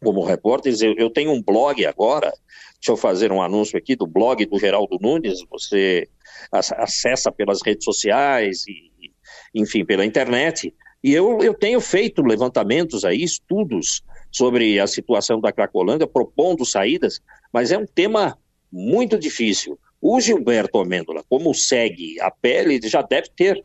[0.03, 0.81] como repórteres.
[0.81, 2.33] Eu, eu, tenho um blog agora,
[2.75, 6.09] deixa eu fazer um anúncio aqui do blog do Geraldo Nunes, você
[6.53, 9.13] acessa pelas redes sociais e,
[9.55, 10.75] enfim, pela internet.
[11.03, 17.21] E eu, eu tenho feito levantamentos aí, estudos sobre a situação da Cracolândia, propondo saídas,
[17.53, 18.39] mas é um tema
[18.71, 19.79] muito difícil.
[20.01, 23.65] O Gilberto Amêndola, como segue a pele, ele já deve ter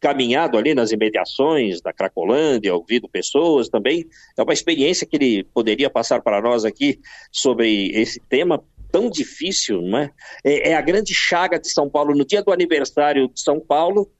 [0.00, 4.06] caminhado ali nas imediações da Cracolândia, ouvido pessoas também.
[4.36, 7.00] É uma experiência que ele poderia passar para nós aqui
[7.32, 10.10] sobre esse tema tão difícil, não é?
[10.44, 12.14] É, é a grande chaga de São Paulo.
[12.14, 14.10] No dia do aniversário de São Paulo,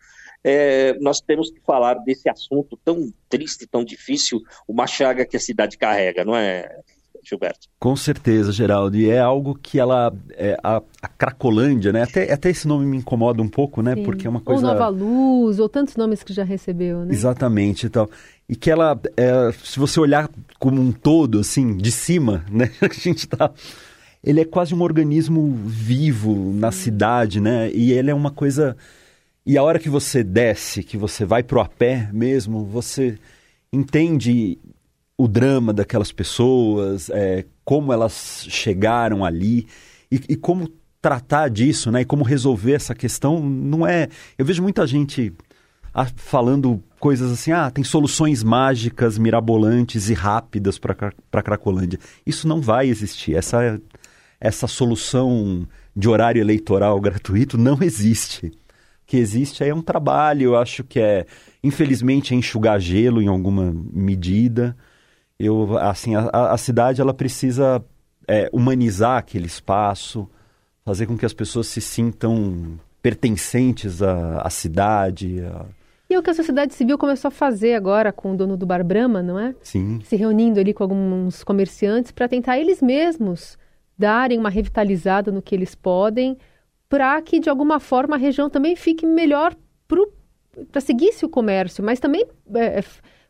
[0.45, 5.41] é, nós temos que falar desse assunto tão triste, tão difícil, uma chaga que a
[5.41, 6.69] cidade carrega, não é,
[7.25, 7.67] Gilberto?
[7.81, 12.51] Com certeza, Geraldo, e é algo que ela, é, a, a, Cracolândia, né, até, até
[12.51, 14.03] esse nome me incomoda um pouco, né, Sim.
[14.03, 14.67] porque é uma coisa...
[14.67, 17.15] Ou Nova Luz, ou tantos nomes que já recebeu, né?
[17.15, 18.09] Exatamente, então,
[18.47, 20.29] e que ela, é, se você olhar
[20.59, 23.51] como um todo, assim, de cima, né, a gente tá
[24.23, 27.71] ele é quase um organismo vivo na cidade, né?
[27.75, 28.75] E ele é uma coisa
[29.47, 33.19] e a hora que você desce, que você vai pro a pé mesmo, você
[33.71, 34.59] entende
[35.19, 39.67] o drama daquelas pessoas, é, como elas chegaram ali
[40.11, 40.69] e, e, como
[41.01, 42.01] tratar disso, né?
[42.01, 43.39] E como resolver essa questão.
[43.41, 44.09] Não é.
[44.39, 45.33] Eu vejo muita gente
[45.93, 51.99] ah, falando coisas assim, ah, tem soluções mágicas, mirabolantes e rápidas para Cracolândia.
[52.25, 53.37] Isso não vai existir.
[53.37, 53.79] Essa,
[54.41, 58.51] essa solução de horário eleitoral gratuito não existe
[59.07, 61.27] que existe aí é um trabalho, eu acho que é,
[61.63, 64.77] infelizmente, é enxugar gelo em alguma medida.
[65.39, 67.85] Eu, assim, a, a cidade ela precisa
[68.27, 70.29] é, humanizar aquele espaço,
[70.85, 75.43] fazer com que as pessoas se sintam pertencentes à, à cidade.
[75.45, 75.67] A...
[76.09, 78.65] E é o que a sociedade civil começou a fazer agora com o dono do
[78.67, 79.55] Bar Brahma, não é?
[79.63, 80.01] Sim.
[80.05, 83.59] Se reunindo ali com alguns comerciantes para tentar eles mesmos
[83.99, 86.37] darem uma revitalizada no que eles podem
[86.95, 89.57] para que, de alguma forma, a região também fique melhor
[90.71, 92.85] para seguir-se o comércio, mas também é, é,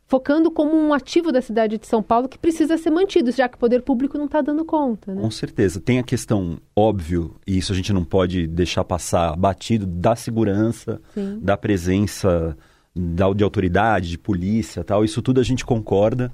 [0.05, 3.55] focando como um ativo da cidade de São Paulo que precisa ser mantido, já que
[3.55, 5.15] o poder público não está dando conta.
[5.15, 5.19] Né?
[5.19, 5.81] Com certeza.
[5.81, 11.01] Tem a questão, óbvio, e isso a gente não pode deixar passar batido, da segurança,
[11.15, 11.39] Sim.
[11.41, 12.55] da presença
[12.95, 15.03] da, de autoridade, de polícia tal.
[15.03, 16.31] Isso tudo a gente concorda.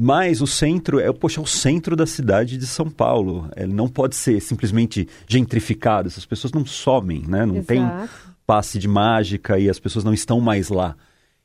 [0.00, 3.50] Mas o centro é, poxa, é o centro da cidade de São Paulo.
[3.56, 6.06] Ele não pode ser simplesmente gentrificado.
[6.06, 7.44] Essas pessoas não somem, né?
[7.44, 7.66] Não Exato.
[7.66, 8.08] tem
[8.46, 10.94] passe de mágica e as pessoas não estão mais lá.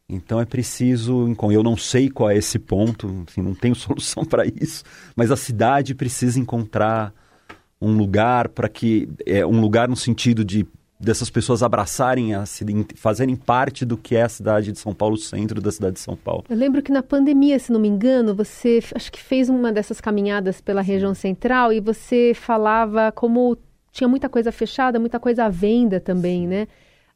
[0.08, 4.46] Então é preciso, eu não sei qual é esse ponto, assim, não tenho solução para
[4.46, 4.84] isso,
[5.16, 7.14] mas a cidade precisa encontrar
[7.82, 10.66] um lugar para que é um lugar no sentido de
[11.04, 12.44] dessas pessoas abraçarem, a,
[12.96, 16.00] fazerem parte do que é a cidade de São Paulo, o centro da cidade de
[16.00, 16.46] São Paulo.
[16.50, 20.00] Eu lembro que na pandemia, se não me engano, você acho que fez uma dessas
[20.00, 23.58] caminhadas pela região central e você falava como
[23.92, 26.68] tinha muita coisa fechada, muita coisa à venda também, né?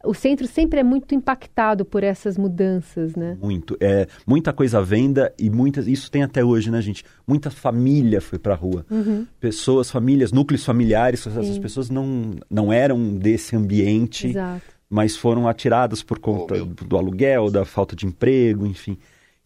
[0.03, 3.37] O centro sempre é muito impactado por essas mudanças, né?
[3.41, 3.75] Muito.
[3.79, 5.87] É, muita coisa à venda e muitas.
[5.87, 7.03] Isso tem até hoje, né, gente?
[7.27, 8.85] Muita família foi para a rua.
[8.89, 9.25] Uhum.
[9.39, 11.31] Pessoas, famílias, núcleos familiares, Sim.
[11.31, 14.61] essas pessoas não, não eram desse ambiente, Exato.
[14.89, 18.97] mas foram atiradas por conta oh, do, do aluguel, da falta de emprego, enfim.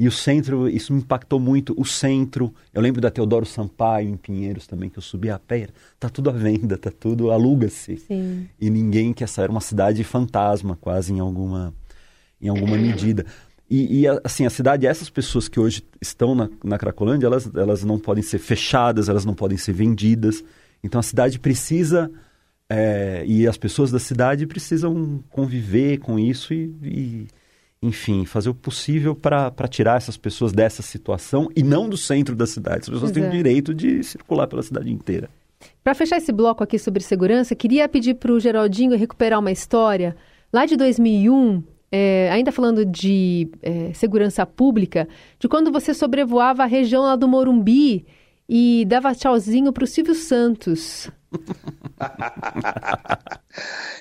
[0.02, 1.80] E o centro, isso me impactou muito.
[1.80, 5.68] O centro, eu lembro da Teodoro Sampaio em Pinheiros também, que eu subi a pé,
[6.00, 8.04] tá tudo à venda, tá tudo, aluga-se.
[8.60, 11.72] E ninguém quer sair, era uma cidade fantasma, quase em alguma,
[12.42, 13.28] em alguma medida.
[13.70, 17.84] E, e, assim, a cidade, essas pessoas que hoje estão na, na Cracolândia, elas, elas
[17.84, 20.44] não podem ser fechadas, elas não podem ser vendidas.
[20.84, 22.10] Então a cidade precisa,
[22.68, 27.28] é, e as pessoas da cidade precisam conviver com isso e, e
[27.82, 32.46] enfim, fazer o possível para tirar essas pessoas dessa situação e não do centro da
[32.46, 32.82] cidade.
[32.82, 35.30] As pessoas têm o direito de circular pela cidade inteira.
[35.84, 40.16] Para fechar esse bloco aqui sobre segurança, queria pedir para o Geraldinho recuperar uma história
[40.54, 45.08] lá de 2001, é, ainda falando de é, segurança pública,
[45.40, 48.06] de quando você sobrevoava a região lá do Morumbi
[48.54, 51.10] e dava tchauzinho para o Silvio Santos.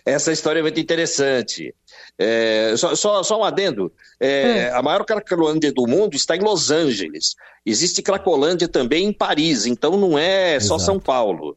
[0.05, 1.73] Essa história é muito interessante.
[2.19, 4.73] É, só, só, só, um adendo: é, é.
[4.73, 7.37] a maior Cracolândia do mundo está em Los Angeles.
[7.65, 10.81] Existe Cracolândia também em Paris, então não é Exato.
[10.81, 11.57] só São Paulo.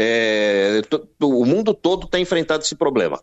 [0.00, 0.80] É,
[1.20, 3.20] o mundo todo está enfrentando esse problema.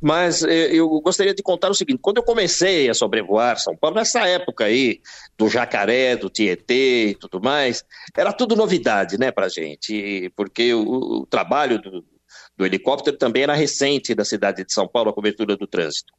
[0.00, 3.96] Mas é, eu gostaria de contar o seguinte: quando eu comecei a sobrevoar São Paulo,
[3.96, 5.00] nessa época aí,
[5.38, 7.84] do jacaré, do Tietê e tudo mais,
[8.16, 12.04] era tudo novidade né, para gente, porque o, o trabalho do,
[12.56, 16.12] do helicóptero também era recente da cidade de São Paulo, a cobertura do trânsito.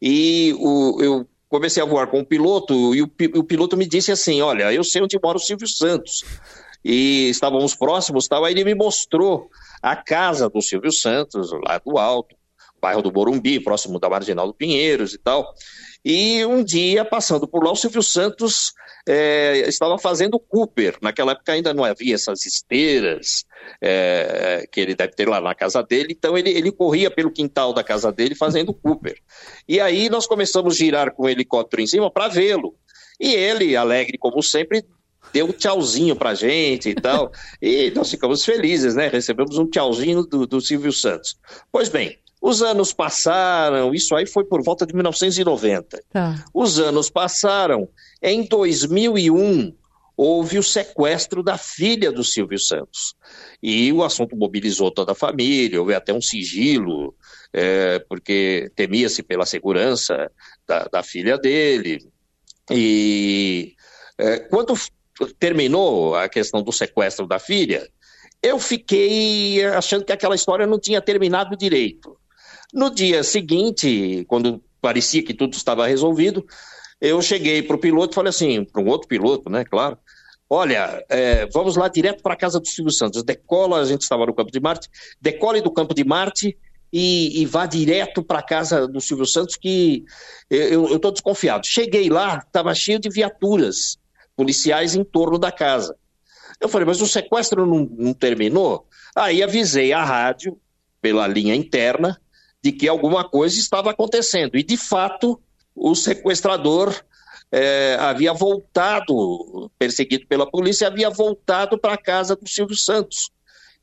[0.00, 4.12] E o, eu comecei a voar com o piloto e o, o, piloto me disse
[4.12, 6.24] assim: Olha, eu sei onde mora o Silvio Santos
[6.84, 8.44] e estávamos próximos, tal.
[8.44, 9.48] Aí ele me mostrou
[9.82, 12.36] a casa do Silvio Santos, lá do alto,
[12.80, 15.52] bairro do Morumbi, próximo da Marginal do Pinheiros e tal.
[16.04, 18.72] E um dia, passando por lá, o Silvio Santos
[19.06, 20.96] é, estava fazendo Cooper.
[21.02, 23.44] Naquela época ainda não havia essas esteiras
[23.82, 26.14] é, que ele deve ter lá na casa dele.
[26.16, 29.18] Então ele, ele corria pelo quintal da casa dele fazendo Cooper.
[29.68, 32.74] E aí nós começamos a girar com o helicóptero em cima para vê-lo.
[33.20, 34.84] E ele, alegre como sempre,
[35.32, 37.30] deu um tchauzinho pra gente e tal.
[37.60, 39.08] e nós ficamos felizes, né?
[39.08, 41.36] Recebemos um tchauzinho do, do Silvio Santos.
[41.70, 46.00] Pois bem, os anos passaram, isso aí foi por volta de 1990.
[46.10, 46.44] Tá.
[46.54, 47.88] Os anos passaram,
[48.22, 49.74] em 2001
[50.16, 53.14] houve o sequestro da filha do Silvio Santos.
[53.62, 57.14] E o assunto mobilizou toda a família, houve até um sigilo,
[57.52, 60.30] é, porque temia-se pela segurança
[60.66, 62.04] da, da, filha dele.
[62.68, 63.74] E
[64.18, 64.74] é, quando
[65.38, 67.88] terminou a questão do sequestro da filha,
[68.42, 72.16] eu fiquei achando que aquela história não tinha terminado direito.
[72.72, 76.46] No dia seguinte, quando parecia que tudo estava resolvido,
[77.00, 79.98] eu cheguei para o piloto e falei assim, para um outro piloto, né, claro,
[80.48, 84.26] olha, é, vamos lá direto para a casa do Silvio Santos, decola, a gente estava
[84.26, 84.88] no Campo de Marte,
[85.20, 86.56] decole do Campo de Marte
[86.92, 90.04] e, e vá direto para a casa do Silvio Santos, que
[90.50, 91.66] eu estou desconfiado.
[91.66, 93.98] Cheguei lá, estava cheio de viaturas
[94.38, 95.96] policiais em torno da casa.
[96.60, 98.86] Eu falei, mas o sequestro não, não terminou?
[99.16, 100.56] Aí avisei a rádio,
[101.02, 102.20] pela linha interna,
[102.62, 104.56] de que alguma coisa estava acontecendo.
[104.56, 105.40] E, de fato,
[105.74, 106.94] o sequestrador
[107.50, 113.30] é, havia voltado, perseguido pela polícia, havia voltado para a casa do Silvio Santos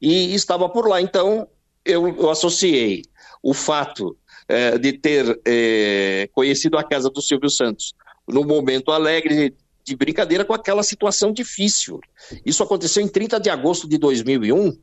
[0.01, 1.01] e estava por lá.
[1.01, 1.49] Então,
[1.83, 3.03] eu, eu associei
[3.43, 7.93] o fato é, de ter é, conhecido a casa do Silvio Santos
[8.25, 9.53] no momento alegre
[9.85, 11.99] de brincadeira com aquela situação difícil.
[12.45, 14.73] Isso aconteceu em 30 de agosto de 2001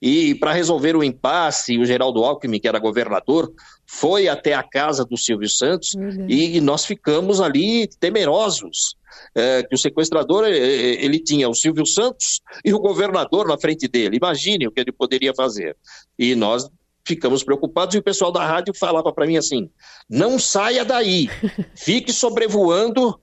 [0.00, 3.52] e para resolver o impasse, o Geraldo Alckmin, que era governador,
[3.86, 5.94] foi até a casa do Silvio Santos
[6.28, 8.96] e, e, nós ficamos ali temerosos.
[9.34, 13.56] É, que o sequestrador é, é, ele tinha o Silvio Santos e o governador na
[13.56, 14.18] frente dele.
[14.18, 15.74] Imagine o que ele poderia fazer.
[16.18, 16.68] E nós
[17.02, 19.70] ficamos preocupados e o pessoal da rádio falava para mim assim:
[20.10, 21.30] não saia daí,
[21.74, 23.18] fique sobrevoando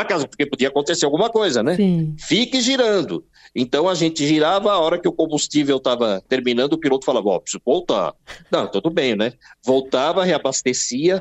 [0.00, 1.76] a casa, porque podia acontecer alguma coisa, né?
[1.76, 2.14] Sim.
[2.18, 3.24] Fique girando.
[3.54, 7.36] Então a gente girava, a hora que o combustível estava terminando, o piloto falava, ó,
[7.36, 8.12] oh, preciso voltar.
[8.50, 9.32] Não, tudo bem, né?
[9.64, 11.20] Voltava, reabastecia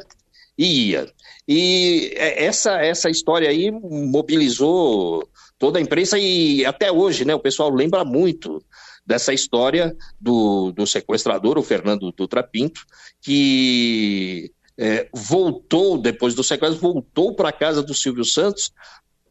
[0.58, 1.08] e ia.
[1.48, 5.28] E é, essa, essa história aí mobilizou
[5.60, 8.64] toda a imprensa e até hoje, né, o pessoal lembra muito
[9.06, 12.82] dessa história do, do sequestrador, o Fernando Dutra Pinto,
[13.22, 18.72] que é, voltou, depois do sequestro, voltou para a casa do Silvio Santos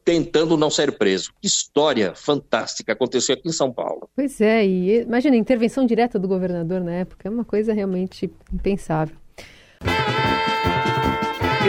[0.05, 1.33] tentando não ser preso.
[1.41, 4.09] Que história fantástica aconteceu aqui em São Paulo.
[4.15, 8.31] Pois é, e imagina, a intervenção direta do governador na época é uma coisa realmente
[8.53, 9.17] impensável.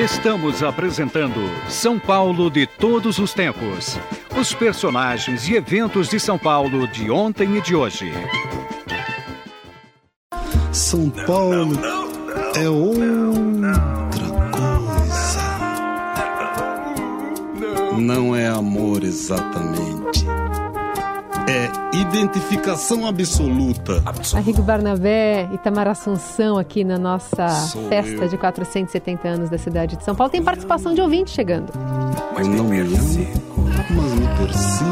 [0.03, 3.95] Estamos apresentando São Paulo de todos os tempos.
[4.39, 8.12] Os personagens e eventos de São Paulo de ontem e de hoje.
[10.71, 12.03] São Paulo
[12.56, 13.74] é outra
[14.52, 15.44] coisa.
[17.98, 20.26] Não é amor exatamente
[21.48, 24.02] é identificação absoluta.
[24.36, 28.30] Arrigo Barnabé, Itamar Assunção aqui na nossa Sou festa eu.
[28.30, 30.32] de 470 anos da cidade de São Paulo.
[30.32, 31.72] Tem participação de ouvinte chegando.
[32.38, 32.92] Eu não me amo,
[33.89, 34.84] mas me torci.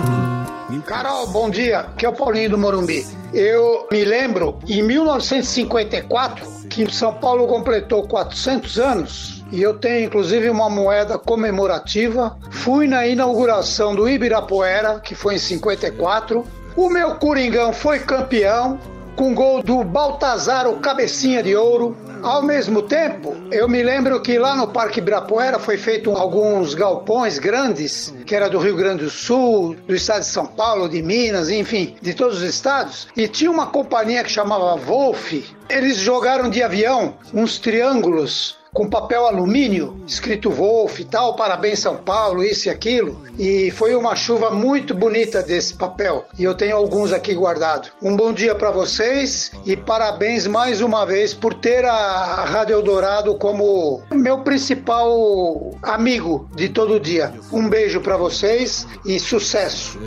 [0.86, 1.80] Carol, bom dia.
[1.80, 3.06] Aqui é o Paulinho do Morumbi.
[3.34, 10.50] Eu me lembro, em 1954, que São Paulo completou 400 anos e eu tenho inclusive
[10.50, 12.38] uma moeda comemorativa.
[12.50, 16.46] Fui na inauguração do Ibirapuera, que foi em 54.
[16.76, 18.80] O meu Coringão foi campeão
[19.16, 21.96] com gol do Baltazar, o cabecinha de ouro.
[22.24, 27.40] Ao mesmo tempo, eu me lembro que lá no Parque Ibirapuera foi feito alguns galpões
[27.40, 31.50] grandes, que era do Rio Grande do Sul, do estado de São Paulo, de Minas,
[31.50, 35.34] enfim, de todos os estados, e tinha uma companhia que chamava Wolf.
[35.68, 41.98] Eles jogaram de avião uns triângulos com papel alumínio, escrito Wolf e tal, parabéns São
[41.98, 43.22] Paulo, isso e aquilo.
[43.38, 46.26] E foi uma chuva muito bonita desse papel.
[46.40, 47.92] E eu tenho alguns aqui guardados.
[48.02, 53.36] Um bom dia para vocês e parabéns mais uma vez por ter a Rádio Eldorado
[53.36, 57.34] como meu principal amigo de todo dia.
[57.52, 60.00] Um beijo para vocês e sucesso.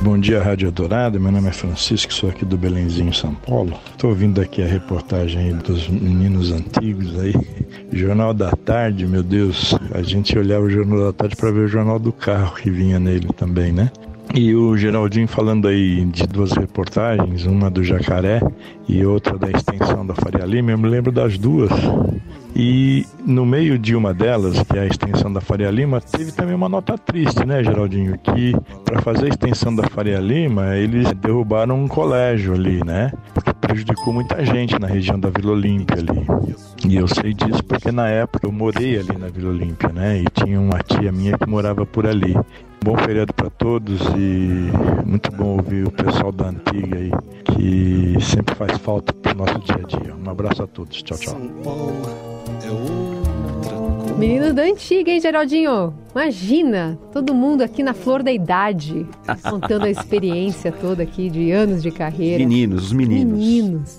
[0.00, 1.18] Bom dia, Rádio Eldorado.
[1.18, 3.76] Meu nome é Francisco, sou aqui do Belenzinho, São Paulo.
[3.90, 7.34] Estou ouvindo aqui a reportagem dos meninos antigos aí
[7.96, 11.68] Jornal da Tarde, meu Deus, a gente olhava o Jornal da Tarde para ver o
[11.68, 13.90] Jornal do Carro que vinha nele também, né?
[14.34, 18.40] E o Geraldinho falando aí de duas reportagens, uma do Jacaré
[18.88, 21.70] e outra da extensão da Faria Lima, eu me lembro das duas.
[22.54, 26.54] E no meio de uma delas, que é a extensão da Faria Lima, teve também
[26.54, 28.18] uma nota triste, né, Geraldinho?
[28.18, 28.54] Que
[28.84, 33.12] para fazer a extensão da Faria Lima, eles derrubaram um colégio ali, né?
[33.34, 36.26] Porque prejudicou muita gente na região da Vila Olímpia ali.
[36.86, 40.18] E eu sei disso porque na época eu morei ali na Vila Olímpia, né?
[40.18, 42.34] E tinha uma tia minha que morava por ali.
[42.84, 44.70] Bom feriado para todos e
[45.04, 47.10] muito bom ouvir o pessoal da antiga aí,
[47.44, 50.14] que sempre faz falta pro nosso dia a dia.
[50.14, 51.02] Um abraço a todos.
[51.02, 51.36] Tchau, tchau.
[54.18, 55.92] Menino da antiga, hein, Geraldinho?
[56.12, 59.06] Imagina, todo mundo aqui na flor da idade,
[59.48, 62.38] contando a experiência toda aqui de anos de carreira.
[62.38, 63.38] Meninos, os meninos.
[63.38, 63.98] Meninos.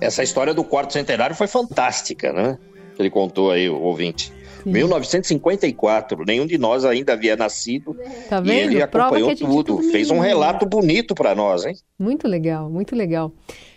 [0.00, 2.58] Essa história do quarto centenário foi fantástica, né?
[2.98, 4.32] Ele contou aí, o ouvinte.
[4.62, 4.70] Sim.
[4.70, 7.94] 1954, nenhum de nós ainda havia nascido.
[8.30, 8.72] Tá vendo?
[8.72, 11.76] E ele acompanhou tudo, fez um relato bonito para nós, hein?
[11.98, 13.30] Muito legal, muito legal.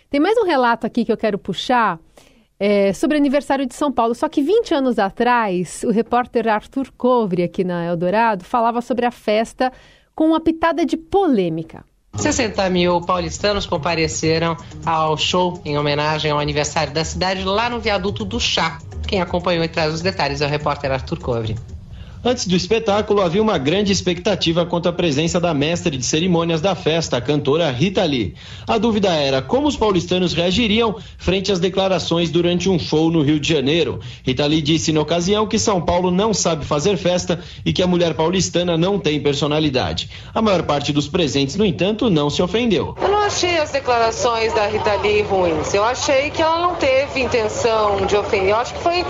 [0.08, 2.00] Tem mais um relato aqui que eu quero puxar
[2.58, 4.14] é, sobre o aniversário de São Paulo.
[4.14, 9.10] Só que 20 anos atrás, o repórter Arthur Covre, aqui na Eldorado, falava sobre a
[9.10, 9.72] festa
[10.14, 11.84] com uma pitada de polêmica.
[12.16, 18.24] 60 mil paulistanos compareceram ao show em homenagem ao aniversário da cidade lá no viaduto
[18.24, 18.78] do Chá.
[19.06, 21.56] Quem acompanhou e traz os detalhes é o repórter Arthur Covre.
[22.24, 26.74] Antes do espetáculo, havia uma grande expectativa quanto à presença da mestre de cerimônias da
[26.74, 28.34] festa, a cantora Rita Lee.
[28.66, 33.38] A dúvida era como os paulistanos reagiriam frente às declarações durante um show no Rio
[33.38, 34.00] de Janeiro.
[34.24, 37.86] Rita Lee disse na ocasião que São Paulo não sabe fazer festa e que a
[37.86, 40.10] mulher paulistana não tem personalidade.
[40.34, 42.96] A maior parte dos presentes, no entanto, não se ofendeu.
[43.00, 45.72] Eu não achei as declarações da Rita Lee ruins.
[45.72, 48.50] Eu achei que ela não teve intenção de ofender.
[48.50, 49.04] Eu acho que foi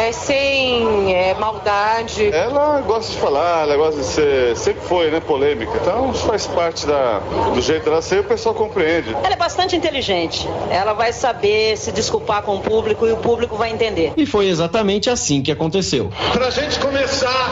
[0.00, 5.20] é, sem é, maldade ela gosta de falar, ela gosta de ser, sempre foi, né,
[5.20, 5.70] polêmica.
[5.82, 7.18] Então faz parte da,
[7.52, 9.14] do jeito dela ser, o pessoal compreende.
[9.22, 10.48] Ela é bastante inteligente.
[10.70, 14.14] Ela vai saber se desculpar com o público e o público vai entender.
[14.16, 16.10] E foi exatamente assim que aconteceu.
[16.32, 17.50] Pra gente começar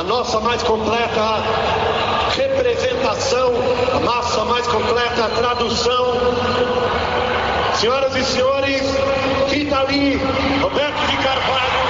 [0.00, 1.42] a nossa mais completa
[2.34, 3.52] representação,
[3.96, 6.16] a nossa mais completa tradução.
[7.74, 8.82] Senhoras e senhores,
[9.48, 10.18] Rita Lee,
[10.62, 11.85] Roberto de Carvalho,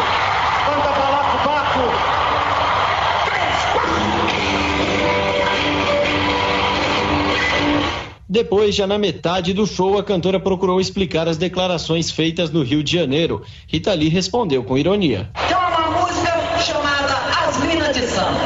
[8.29, 12.83] Depois, já na metade do show, a cantora procurou explicar as declarações feitas no Rio
[12.83, 13.43] de Janeiro.
[13.69, 15.31] Rita Lee respondeu com ironia.
[15.47, 17.15] Tem uma música chamada
[17.47, 18.41] As Minas de Samba.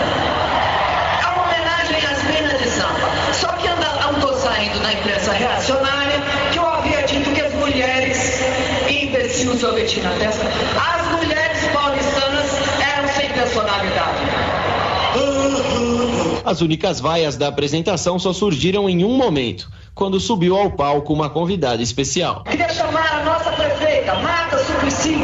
[1.22, 3.32] É uma homenagem às Minas de Samba.
[3.32, 6.20] Só que andou saindo na imprensa reacionária
[6.52, 8.40] que eu havia dito que as mulheres,
[8.90, 12.52] imbecil sorvetinho na testa, as mulheres paulistanas
[12.96, 14.19] eram sem personalidade.
[16.44, 21.30] As únicas vaias da apresentação só surgiram em um momento, quando subiu ao palco uma
[21.30, 22.44] convidada especial.
[22.44, 25.16] Queria chamar a nossa prefeita, Marta Suplicy.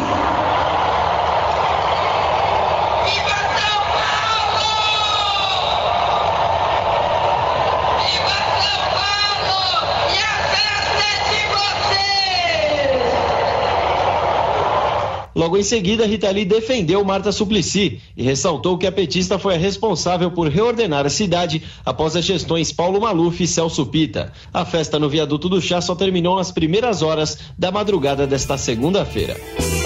[15.36, 19.58] Logo em seguida, Rita Lee defendeu Marta Suplicy e ressaltou que a petista foi a
[19.58, 24.32] responsável por reordenar a cidade após as gestões Paulo Maluf e Celso Pita.
[24.50, 29.36] A festa no Viaduto do Chá só terminou nas primeiras horas da madrugada desta segunda-feira.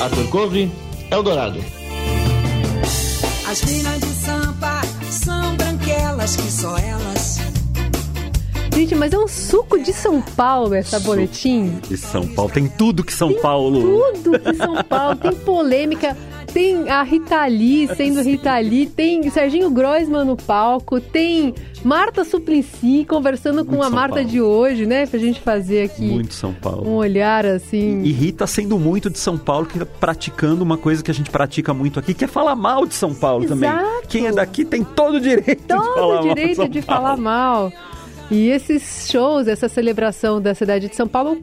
[0.01, 0.71] Arthur Covre,
[1.11, 1.59] Eldorado.
[3.49, 7.50] As minas de Sampa são branquelas que só elas
[8.75, 11.79] Gente, mas é um suco de São Paulo essa boletim.
[11.89, 13.81] De São Paulo, tem tudo que São tem Paulo.
[14.13, 16.17] Tudo que São Paulo, tem polêmica.
[16.53, 21.55] Tem a Rita Lee sendo Rita Lee, tem Serginho Groisman no palco, tem
[21.85, 24.29] Marta Suplicy conversando com Muito a São Marta Paulo.
[24.29, 25.07] de hoje, né?
[25.07, 26.89] Pra gente fazer aqui Muito São Paulo.
[26.89, 28.03] um olhar assim.
[28.03, 31.31] E Rita sendo muito de São Paulo, que tá praticando uma coisa que a gente
[31.31, 33.71] pratica muito aqui, que é falar mal de São Paulo também.
[33.71, 34.09] Exato.
[34.09, 37.03] Quem é daqui tem todo o direito de falar todo mal o direito de Paulo.
[37.03, 37.73] falar mal.
[38.31, 41.39] E esses shows, essa celebração da cidade de São Paulo,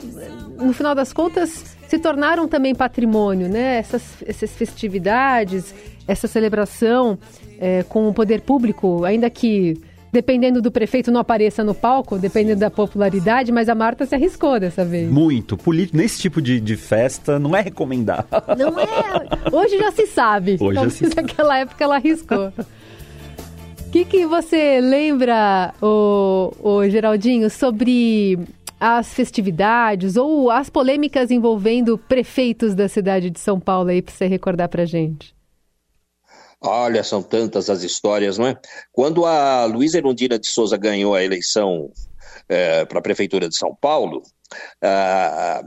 [0.58, 3.78] no final das contas, se tornaram também patrimônio, né?
[3.78, 5.74] Essas, essas festividades,
[6.08, 7.18] essa celebração
[7.60, 9.80] é, com o poder público, ainda que
[10.12, 14.60] dependendo do prefeito não apareça no palco, dependendo da popularidade, mas a Marta se arriscou
[14.60, 15.12] dessa vez.
[15.12, 15.58] Muito.
[15.94, 18.26] Nesse tipo de, de festa não é recomendável.
[18.58, 18.86] Não é.
[19.52, 20.58] Hoje já se sabe.
[20.60, 21.16] Hoje já Então, se sabe.
[21.22, 22.52] naquela época ela arriscou.
[23.88, 28.38] O que, que você lembra, o, o Geraldinho, sobre
[28.78, 34.28] as festividades ou as polêmicas envolvendo prefeitos da cidade de São Paulo aí, pra você
[34.28, 35.34] recordar pra gente?
[36.62, 38.58] Olha, são tantas as histórias, não é?
[38.92, 41.90] Quando a Luísa Erundina de Souza ganhou a eleição
[42.90, 44.22] para a Prefeitura de São Paulo,
[44.84, 45.64] ah,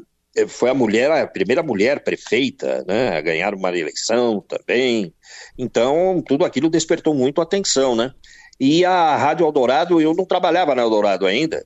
[0.49, 5.13] foi a mulher, a primeira mulher prefeita né, a ganhar uma eleição também.
[5.59, 8.13] Então, tudo aquilo despertou muito atenção, né?
[8.59, 11.65] E a Rádio Eldorado, eu não trabalhava na Eldorado ainda,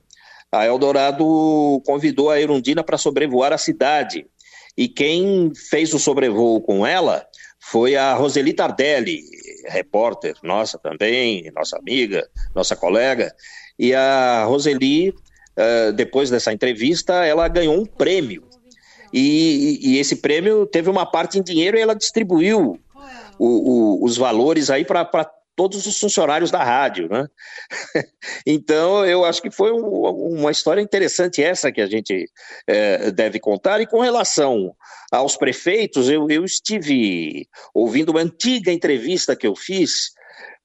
[0.51, 4.25] a Eldorado convidou a Erundina para sobrevoar a cidade.
[4.77, 7.25] E quem fez o sobrevoo com ela
[7.59, 9.21] foi a Roseli Tardelli,
[9.67, 13.33] repórter nossa também, nossa amiga, nossa colega.
[13.77, 15.13] E a Roseli,
[15.57, 18.43] eh, depois dessa entrevista, ela ganhou um prêmio.
[19.17, 22.77] E, e esse prêmio teve uma parte em dinheiro e ela distribuiu
[23.39, 23.45] o-
[23.99, 25.05] o- os valores aí para
[25.55, 27.27] todos os funcionários da rádio, né?
[28.45, 32.29] então, eu acho que foi um- uma história interessante essa que a gente
[32.67, 33.79] eh, deve contar.
[33.79, 34.75] E com relação
[35.11, 40.11] aos prefeitos, eu, eu estive ouvindo uma antiga entrevista que eu fiz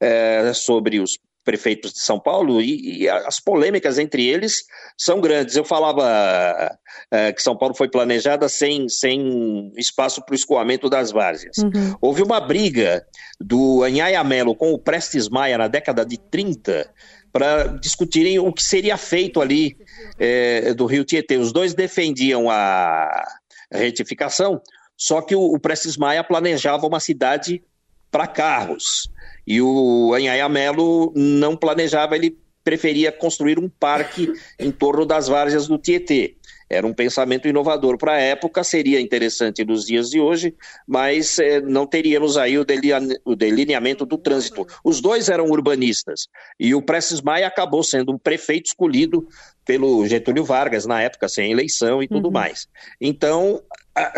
[0.00, 4.64] eh, sobre os prefeitos de São Paulo e, e as polêmicas entre eles
[4.96, 5.56] são grandes.
[5.56, 6.76] Eu falava
[7.10, 11.56] eh, que São Paulo foi planejada sem, sem espaço para o escoamento das várzeas.
[12.00, 13.04] Houve uma briga
[13.40, 16.92] do Anhaia Melo com o Prestes Maia na década de 30
[17.32, 19.76] para discutirem o que seria feito ali
[20.18, 21.36] eh, do Rio Tietê.
[21.36, 23.24] Os dois defendiam a
[23.72, 24.60] retificação,
[24.96, 27.62] só que o, o Prestes Maia planejava uma cidade
[28.10, 29.08] para carros.
[29.46, 35.66] E o Anhaia Melo não planejava, ele preferia construir um parque em torno das várzeas
[35.66, 36.36] do Tietê.
[36.72, 40.54] Era um pensamento inovador para a época, seria interessante nos dias de hoje,
[40.86, 44.64] mas eh, não teríamos aí o, deline- o delineamento do trânsito.
[44.84, 46.28] Os dois eram urbanistas
[46.60, 49.26] e o Prestes Maia acabou sendo um prefeito escolhido
[49.64, 52.68] pelo Getúlio Vargas na época, sem eleição e tudo mais.
[53.00, 53.60] Então,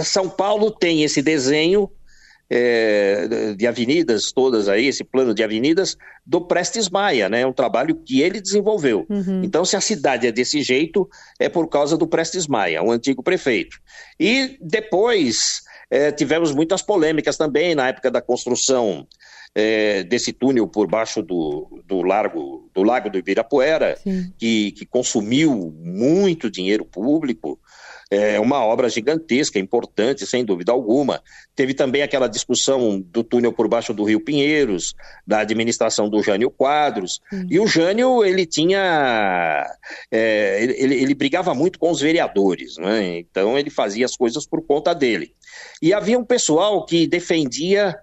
[0.01, 1.91] São Paulo tem esse desenho
[2.55, 7.41] é, de avenidas todas aí, esse plano de avenidas do Prestes Maia, né?
[7.41, 9.07] É um trabalho que ele desenvolveu.
[9.43, 11.09] Então, se a cidade é desse jeito,
[11.41, 13.79] é por causa do Prestes Maia, um antigo prefeito.
[14.21, 19.07] E depois eh, tivemos muitas polêmicas também na época da construção
[19.55, 23.97] eh, desse túnel por baixo do, do, largo, do lago do Ibirapuera,
[24.39, 27.59] que, que consumiu muito dinheiro público.
[28.15, 31.23] É uma obra gigantesca, importante, sem dúvida alguma.
[31.57, 34.93] Teve também aquela discussão do túnel por baixo do Rio Pinheiros,
[35.27, 37.21] da administração do Jânio Quadros.
[37.49, 39.67] E o Jânio, ele tinha.
[40.11, 43.19] é, ele, ele- ele brigava muito com os vereadores, né?
[43.19, 45.35] então ele fazia as coisas por conta dele.
[45.81, 47.95] E havia um pessoal que defendia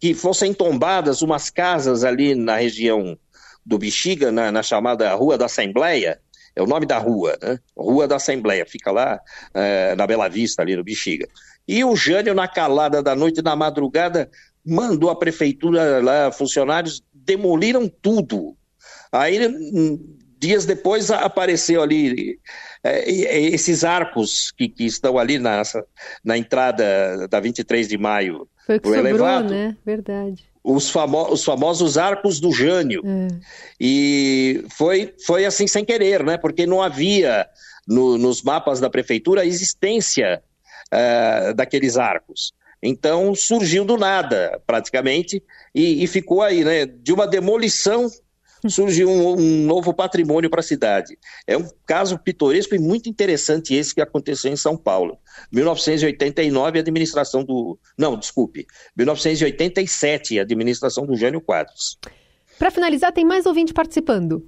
[0.00, 3.18] que fossem tombadas umas casas ali na região
[3.66, 6.18] do Bexiga, na, na chamada Rua da Assembleia,
[6.58, 7.58] é o nome da rua, né?
[7.76, 9.20] Rua da Assembleia, fica lá
[9.54, 11.28] eh, na Bela Vista, ali no Bexiga.
[11.68, 14.28] E o Jânio, na calada da noite, na madrugada,
[14.66, 18.56] mandou a prefeitura lá, funcionários, demoliram tudo.
[19.12, 19.38] Aí,
[20.36, 22.40] dias depois, apareceu ali
[22.82, 25.62] é, esses arcos que, que, estão ali na,
[26.24, 28.48] na entrada da 23 de maio.
[28.66, 29.50] Foi o que sobrou, elevado.
[29.50, 29.76] né?
[29.86, 30.47] Verdade.
[30.62, 33.02] Os, famo os famosos arcos do Jânio.
[33.04, 33.28] É.
[33.80, 36.36] E foi, foi assim sem querer, né?
[36.36, 37.46] Porque não havia
[37.86, 40.42] no, nos mapas da prefeitura a existência
[40.92, 42.52] uh, daqueles arcos.
[42.82, 45.42] Então surgiu do nada, praticamente,
[45.74, 46.86] e, e ficou aí, né?
[46.86, 48.08] De uma demolição
[48.66, 51.16] surgiu um, um novo patrimônio para a cidade.
[51.46, 55.18] É um caso pitoresco e muito interessante esse que aconteceu em São Paulo.
[55.52, 57.78] 1989, administração do.
[57.96, 58.66] Não, desculpe.
[58.96, 61.98] 1987, administração do Jânio Quadros.
[62.58, 64.44] Para finalizar, tem mais ouvinte participando.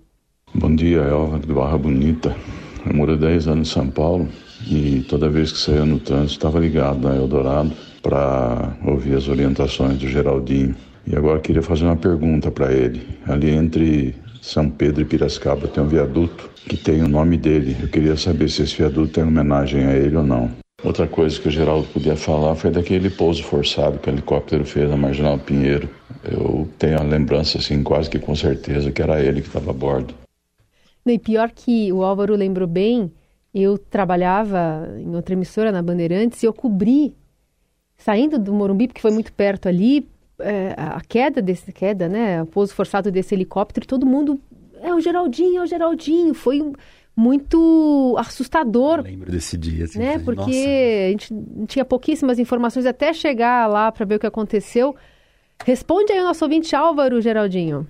[0.53, 2.37] Bom dia, Elva de Barra Bonita.
[2.85, 4.29] Eu moro há 10 anos em São Paulo
[4.67, 9.99] e toda vez que saía no trânsito estava ligado na Eldorado para ouvir as orientações
[9.99, 10.75] do Geraldinho.
[11.07, 13.07] E agora queria fazer uma pergunta para ele.
[13.27, 17.77] Ali entre São Pedro e Piracicaba tem um viaduto que tem o nome dele.
[17.81, 20.51] Eu queria saber se esse viaduto tem homenagem a ele ou não.
[20.83, 24.89] Outra coisa que o Geraldo podia falar foi daquele pouso forçado que o helicóptero fez
[24.89, 25.89] na Marginal Pinheiro.
[26.25, 29.75] Eu tenho a lembrança, assim, quase que com certeza que era ele que estava a
[29.75, 30.15] bordo.
[31.05, 33.13] E pior que o Álvaro lembrou bem,
[33.55, 37.15] eu trabalhava em outra emissora na Bandeirantes e eu cobri,
[37.97, 40.09] saindo do Morumbi, porque foi muito perto ali,
[40.43, 42.43] é, a queda desse queda, né?
[42.43, 44.41] O pouso forçado desse helicóptero, todo mundo
[44.83, 46.35] é o Geraldinho, é o Geraldinho.
[46.35, 46.61] Foi
[47.17, 48.99] muito assustador.
[48.99, 50.19] Eu lembro desse dia, assim, né?
[50.19, 51.07] Porque nossa.
[51.07, 51.35] a gente
[51.67, 54.97] tinha pouquíssimas informações até chegar lá para ver o que aconteceu.
[55.65, 57.87] Responde aí o nosso ouvinte Álvaro, Geraldinho.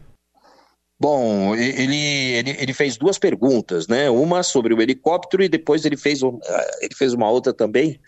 [0.98, 4.10] Bom, ele, ele, ele fez duas perguntas, né?
[4.10, 6.38] Uma sobre o helicóptero e depois ele fez, um,
[6.82, 7.98] ele fez uma outra também.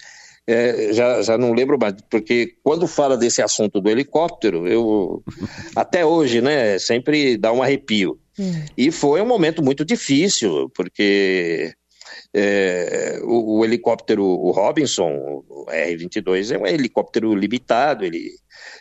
[0.47, 5.23] É, já, já não lembro mais, porque quando fala desse assunto do helicóptero, eu
[5.77, 8.19] até hoje, né, sempre dá um arrepio.
[8.39, 8.65] Hum.
[8.77, 11.73] E foi um momento muito difícil, porque
[12.35, 18.31] é, o, o, helicóptero, o Robinson, o R-22, é um helicóptero limitado, ele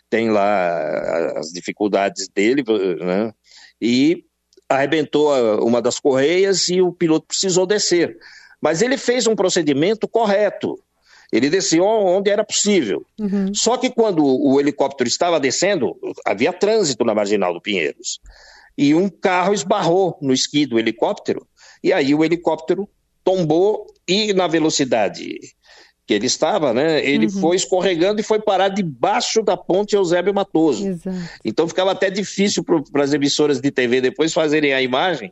[0.09, 2.63] tem lá as dificuldades dele,
[2.99, 3.31] né?
[3.81, 4.23] E
[4.69, 5.33] arrebentou
[5.65, 8.17] uma das correias e o piloto precisou descer.
[8.61, 10.81] Mas ele fez um procedimento correto.
[11.31, 13.05] Ele desceu onde era possível.
[13.19, 13.53] Uhum.
[13.53, 18.19] Só que quando o helicóptero estava descendo, havia trânsito na marginal do Pinheiros.
[18.77, 21.45] E um carro esbarrou no esqui do helicóptero,
[21.83, 22.87] e aí o helicóptero
[23.23, 25.37] tombou e na velocidade
[26.07, 27.41] que ele estava, né, ele Uhum.
[27.41, 30.85] foi escorregando e foi parar debaixo da ponte Eusébio Matoso.
[30.87, 31.17] Exato.
[31.45, 35.31] Então ficava até difícil para as emissoras de TV depois fazerem a imagem,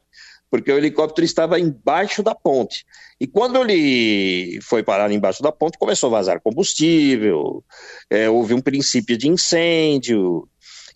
[0.50, 2.86] porque o helicóptero estava embaixo da ponte.
[3.20, 7.64] E quando ele foi parar embaixo da ponte, começou a vazar combustível,
[8.10, 10.47] é, houve um princípio de incêndio,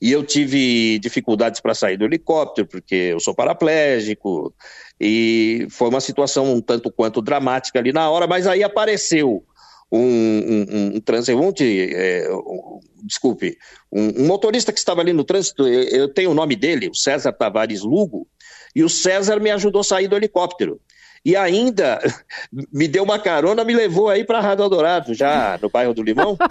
[0.02, 4.54] e eu tive dificuldades para sair do helicóptero, porque eu sou paraplégico,
[5.00, 9.46] e foi uma situação um tanto quanto dramática ali na hora, mas aí apareceu
[9.92, 13.56] um, um, um transeunte, é, um, desculpe,
[13.92, 17.32] um, motorista que estava ali no trânsito, eu, eu tenho o nome dele, o César
[17.32, 18.28] Tavares Lugo,
[18.76, 20.80] e o César me ajudou a sair do helicóptero.
[21.26, 22.00] E ainda
[22.72, 26.04] me deu uma carona, me levou aí para a Rádio Eldorado, já no bairro do
[26.04, 26.38] Limão.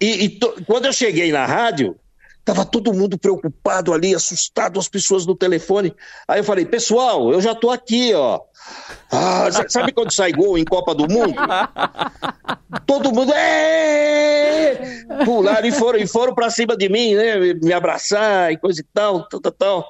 [0.00, 1.94] E, e to- quando eu cheguei na rádio,
[2.44, 5.94] tava todo mundo preocupado ali, assustado, as pessoas no telefone.
[6.26, 8.40] Aí eu falei, pessoal, eu já tô aqui, ó.
[9.12, 11.34] Ah, sa- sabe quando sai gol em Copa do Mundo?
[12.86, 13.32] Todo mundo
[15.24, 17.36] pularam e foram, e foram para cima de mim, né?
[17.62, 19.88] Me abraçar e coisa e tal, tal, tal, tal.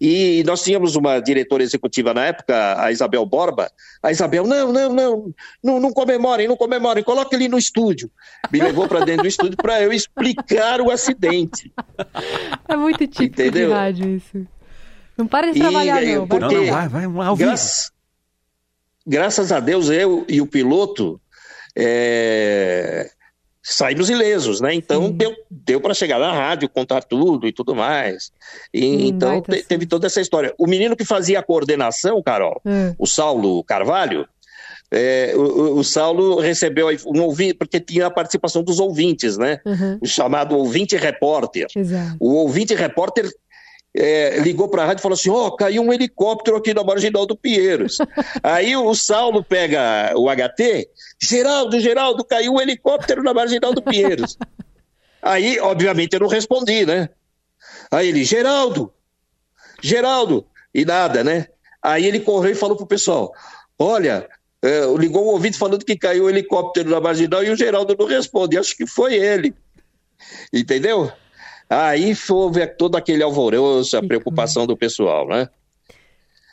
[0.00, 3.68] E nós tínhamos uma diretora executiva na época, a Isabel Borba.
[4.02, 8.08] A Isabel, não, não, não, não, não comemorem, não comemorem, coloque ele no estúdio.
[8.52, 11.72] Me levou para dentro do estúdio para eu explicar o acidente.
[12.68, 13.68] É muito típico Entendeu?
[13.68, 14.46] de rádio isso.
[15.16, 16.26] Não para de E, trabalhar, eh, não.
[16.26, 16.88] vai porque- trabalhar.
[16.88, 17.48] vai, vai, ao vivo.
[17.50, 17.90] Graças,
[19.04, 21.20] graças a Deus, eu e o piloto
[21.76, 23.10] é,
[23.70, 24.74] saímos ilesos, né?
[24.74, 28.30] Então deu, deu para chegar na rádio, contar tudo e tudo mais.
[28.72, 30.54] E, Hum, então te- teve toda essa história.
[30.58, 32.94] O menino que fazia a coordenação, Carol, É.
[32.98, 34.26] o Saulo Carvalho,
[34.90, 39.60] é, o, o- Saulo recebeu um ouvinte, porque tinha a participação dos ouvintes, né?
[39.66, 39.98] Uhum.
[40.00, 41.66] O chamado ouvinte repórter.
[41.76, 42.16] Exato.
[42.18, 43.28] O ouvinte repórter
[43.96, 47.26] é, ligou para a rádio e falou assim: Ó, caiu um helicóptero aqui na marginal
[47.26, 47.98] do Pinheiros.
[48.42, 50.88] Aí o Saulo pega o HT,
[51.20, 54.36] Geraldo, Geraldo, caiu um helicóptero na marginal do Pinheiros.
[55.22, 57.08] Aí, obviamente, eu não respondi, né?
[57.90, 58.92] Aí ele, Geraldo,
[59.82, 61.46] Geraldo, e nada, né?
[61.82, 63.32] Aí ele correu e falou pro pessoal:
[63.78, 64.28] Olha,
[64.62, 68.06] é, ligou o ouvido falando que caiu o helicóptero na marginal e o Geraldo não
[68.06, 68.58] responde.
[68.58, 69.54] Acho que foi ele.
[70.52, 71.10] Entendeu?
[71.70, 75.48] Aí houve todo aquele alvoroço, a preocupação do pessoal, né?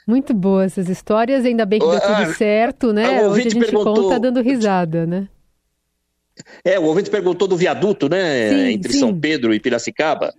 [0.07, 3.26] Muito boas essas histórias, ainda bem que deu tudo Ah, certo, né?
[3.26, 5.28] o Hoje a gente perguntou- conta dando risada, né?
[6.66, 8.49] É, o ouvinte perguntou do viaduto, né?
[8.49, 8.99] Sim, entre sim.
[8.99, 10.34] São Pedro e Piracicaba.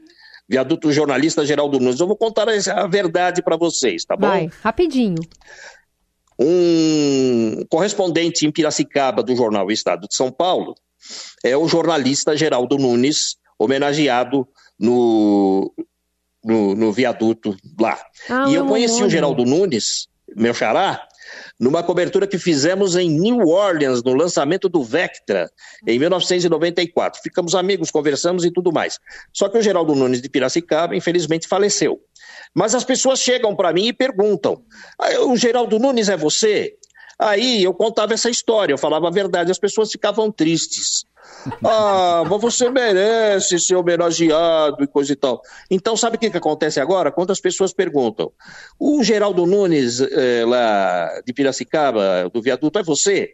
[0.48, 1.98] Viaduto jornalista Geraldo Nunes.
[1.98, 4.28] Eu vou contar a verdade para vocês, tá bom?
[4.28, 5.16] Vai, rapidinho.
[6.38, 10.74] Um correspondente em Piracicaba do jornal Estado de São Paulo
[11.42, 14.46] é o jornalista Geraldo Nunes, homenageado
[14.78, 15.72] no,
[16.44, 17.98] no, no viaduto lá.
[18.28, 19.10] Ah, e eu conheci o homônimo.
[19.10, 21.06] Geraldo Nunes, meu xará,
[21.58, 25.50] numa cobertura que fizemos em New Orleans, no lançamento do Vectra,
[25.86, 27.20] em 1994.
[27.22, 28.98] Ficamos amigos, conversamos e tudo mais.
[29.32, 32.00] Só que o Geraldo Nunes de Piracicaba, infelizmente, faleceu.
[32.54, 34.62] Mas as pessoas chegam para mim e perguntam:
[34.98, 36.74] "Ah, o Geraldo Nunes é você?
[37.18, 41.05] Aí eu contava essa história, eu falava a verdade, as pessoas ficavam tristes.
[41.64, 45.40] Ah, mas você merece ser homenageado e coisa e tal.
[45.70, 47.12] Então, sabe o que, que acontece agora?
[47.12, 48.32] Quando as pessoas perguntam,
[48.80, 53.30] o Geraldo Nunes, eh, lá de Piracicaba, do viaduto, é você?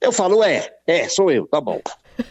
[0.00, 1.80] Eu falo, é, é, sou eu, tá bom.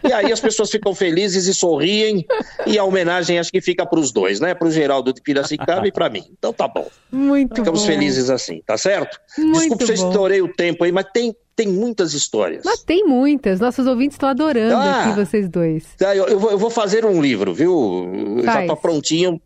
[0.08, 2.26] E aí as pessoas ficam felizes e sorriem,
[2.66, 4.54] e a homenagem acho que fica para os dois, né?
[4.54, 6.24] Para o Geraldo de Piracicaba e para mim.
[6.38, 6.88] Então tá bom.
[7.12, 7.88] Muito Ficamos bom.
[7.88, 9.18] felizes assim, tá certo?
[9.38, 12.64] Muito Desculpe se eu estourei o tempo aí, mas tem, tem muitas histórias.
[12.66, 13.60] Mas tem muitas.
[13.60, 15.06] Nossos ouvintes estão adorando Ah.
[15.06, 15.84] aqui vocês dois.
[15.98, 18.10] Tá, eu, eu vou, eu vou fazer um livro, viu?
[18.44, 18.62] Já Faz.
[18.64, 19.42] está prontinho.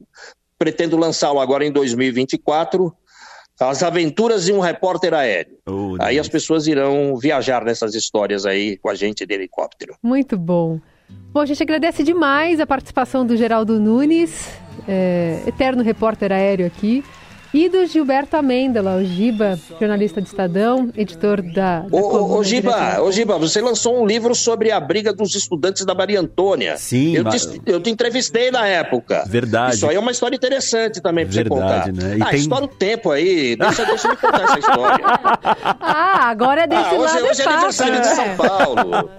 [0.57, 2.93] Pretendo lançá-lo agora em 2024.
[3.59, 5.57] As aventuras de um repórter aéreo.
[5.99, 9.95] aí as pessoas irão viajar nessas histórias aí com a gente de helicóptero.
[10.03, 10.79] Muito bom.
[11.31, 14.49] Bom, a gente agradece demais a participação do Geraldo Nunes,
[14.87, 17.03] é, eterno repórter aéreo aqui,
[17.55, 23.01] e do Gilberto Amêndola, o Giba, jornalista de Estadão, editor da, da Ô, ô, Giba,
[23.01, 26.75] ô, Giba, você lançou um livro sobre a briga dos estudantes da Maria Antônia.
[26.77, 29.23] Sim, eu, mas- te, eu te entrevistei na época.
[29.27, 29.75] Verdade.
[29.75, 32.07] Isso aí é uma história interessante também pra Verdade, você contar.
[32.09, 32.17] né?
[32.17, 33.55] E ah, tem- estoura o tempo aí.
[33.55, 35.05] Deixa, deixa eu contar essa história.
[35.87, 38.15] Ah, agora é desse Ah, hoje, lado hoje é fácil, aniversário de né?
[38.15, 39.09] São Paulo.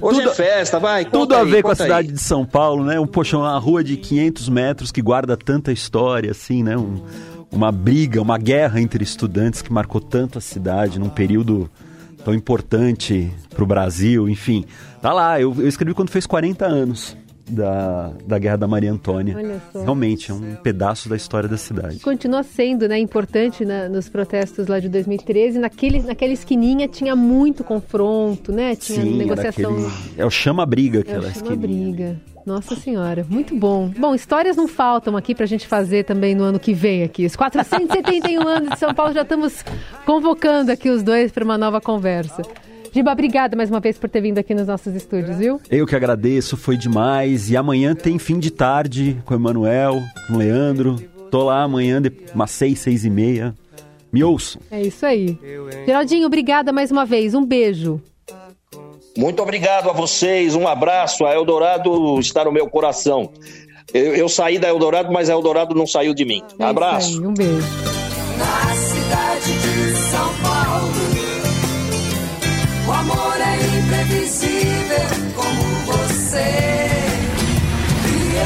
[0.00, 1.04] Hoje é festa, vai.
[1.04, 1.86] Tudo a aí, ver com a conta aí.
[1.88, 2.98] cidade de São Paulo, né?
[2.98, 6.76] Um, poxa, uma rua de 500 metros que guarda tanta história, assim, né?
[6.76, 7.02] Um-
[7.50, 11.70] uma briga, uma guerra entre estudantes que marcou tanto a cidade num período
[12.24, 14.64] tão importante para o Brasil, enfim.
[15.00, 17.16] Tá lá, eu, eu escrevi quando fez 40 anos
[17.48, 19.36] da, da Guerra da Maria Antônia.
[19.36, 19.80] Olha só.
[19.82, 22.00] Realmente, é um pedaço da história da cidade.
[22.00, 25.60] Continua sendo né, importante na- nos protestos lá de 2013.
[25.60, 28.74] Naquele, naquela esquininha tinha muito confronto, né?
[28.74, 29.70] Tinha Sim, negociação.
[29.74, 29.88] aquele,
[30.18, 31.56] é o chama-briga É aquela o chama esquina.
[31.56, 32.20] briga.
[32.46, 33.88] Nossa Senhora, muito bom.
[33.98, 37.26] Bom, histórias não faltam aqui pra gente fazer também no ano que vem aqui.
[37.26, 39.64] Os 471 anos de São Paulo já estamos
[40.04, 42.42] convocando aqui os dois para uma nova conversa.
[42.92, 45.60] Giba, obrigada mais uma vez por ter vindo aqui nos nossos estúdios, viu?
[45.68, 47.50] Eu que agradeço, foi demais.
[47.50, 50.96] E amanhã tem fim de tarde com o Emanuel, com o Leandro.
[51.28, 53.56] Tô lá amanhã, de umas seis, seis e meia.
[54.12, 54.62] Me ouçam.
[54.70, 55.36] É isso aí.
[55.84, 57.34] Geraldinho, obrigada mais uma vez.
[57.34, 58.00] Um beijo.
[59.16, 61.24] Muito obrigado a vocês, um abraço.
[61.24, 63.32] A Eldorado está no meu coração.
[63.94, 66.42] Eu, eu saí da Eldorado, mas a Eldorado não saiu de mim.
[66.58, 67.18] É abraço.
[67.18, 67.66] aí, um beijo.
[68.36, 70.92] Na cidade de São Paulo,
[72.86, 76.38] o amor é imprevisível como você
[78.04, 78.36] e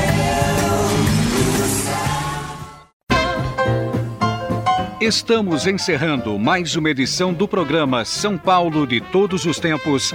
[5.01, 5.09] eu.
[5.09, 10.15] Estamos encerrando mais uma edição do programa São Paulo de Todos os Tempos.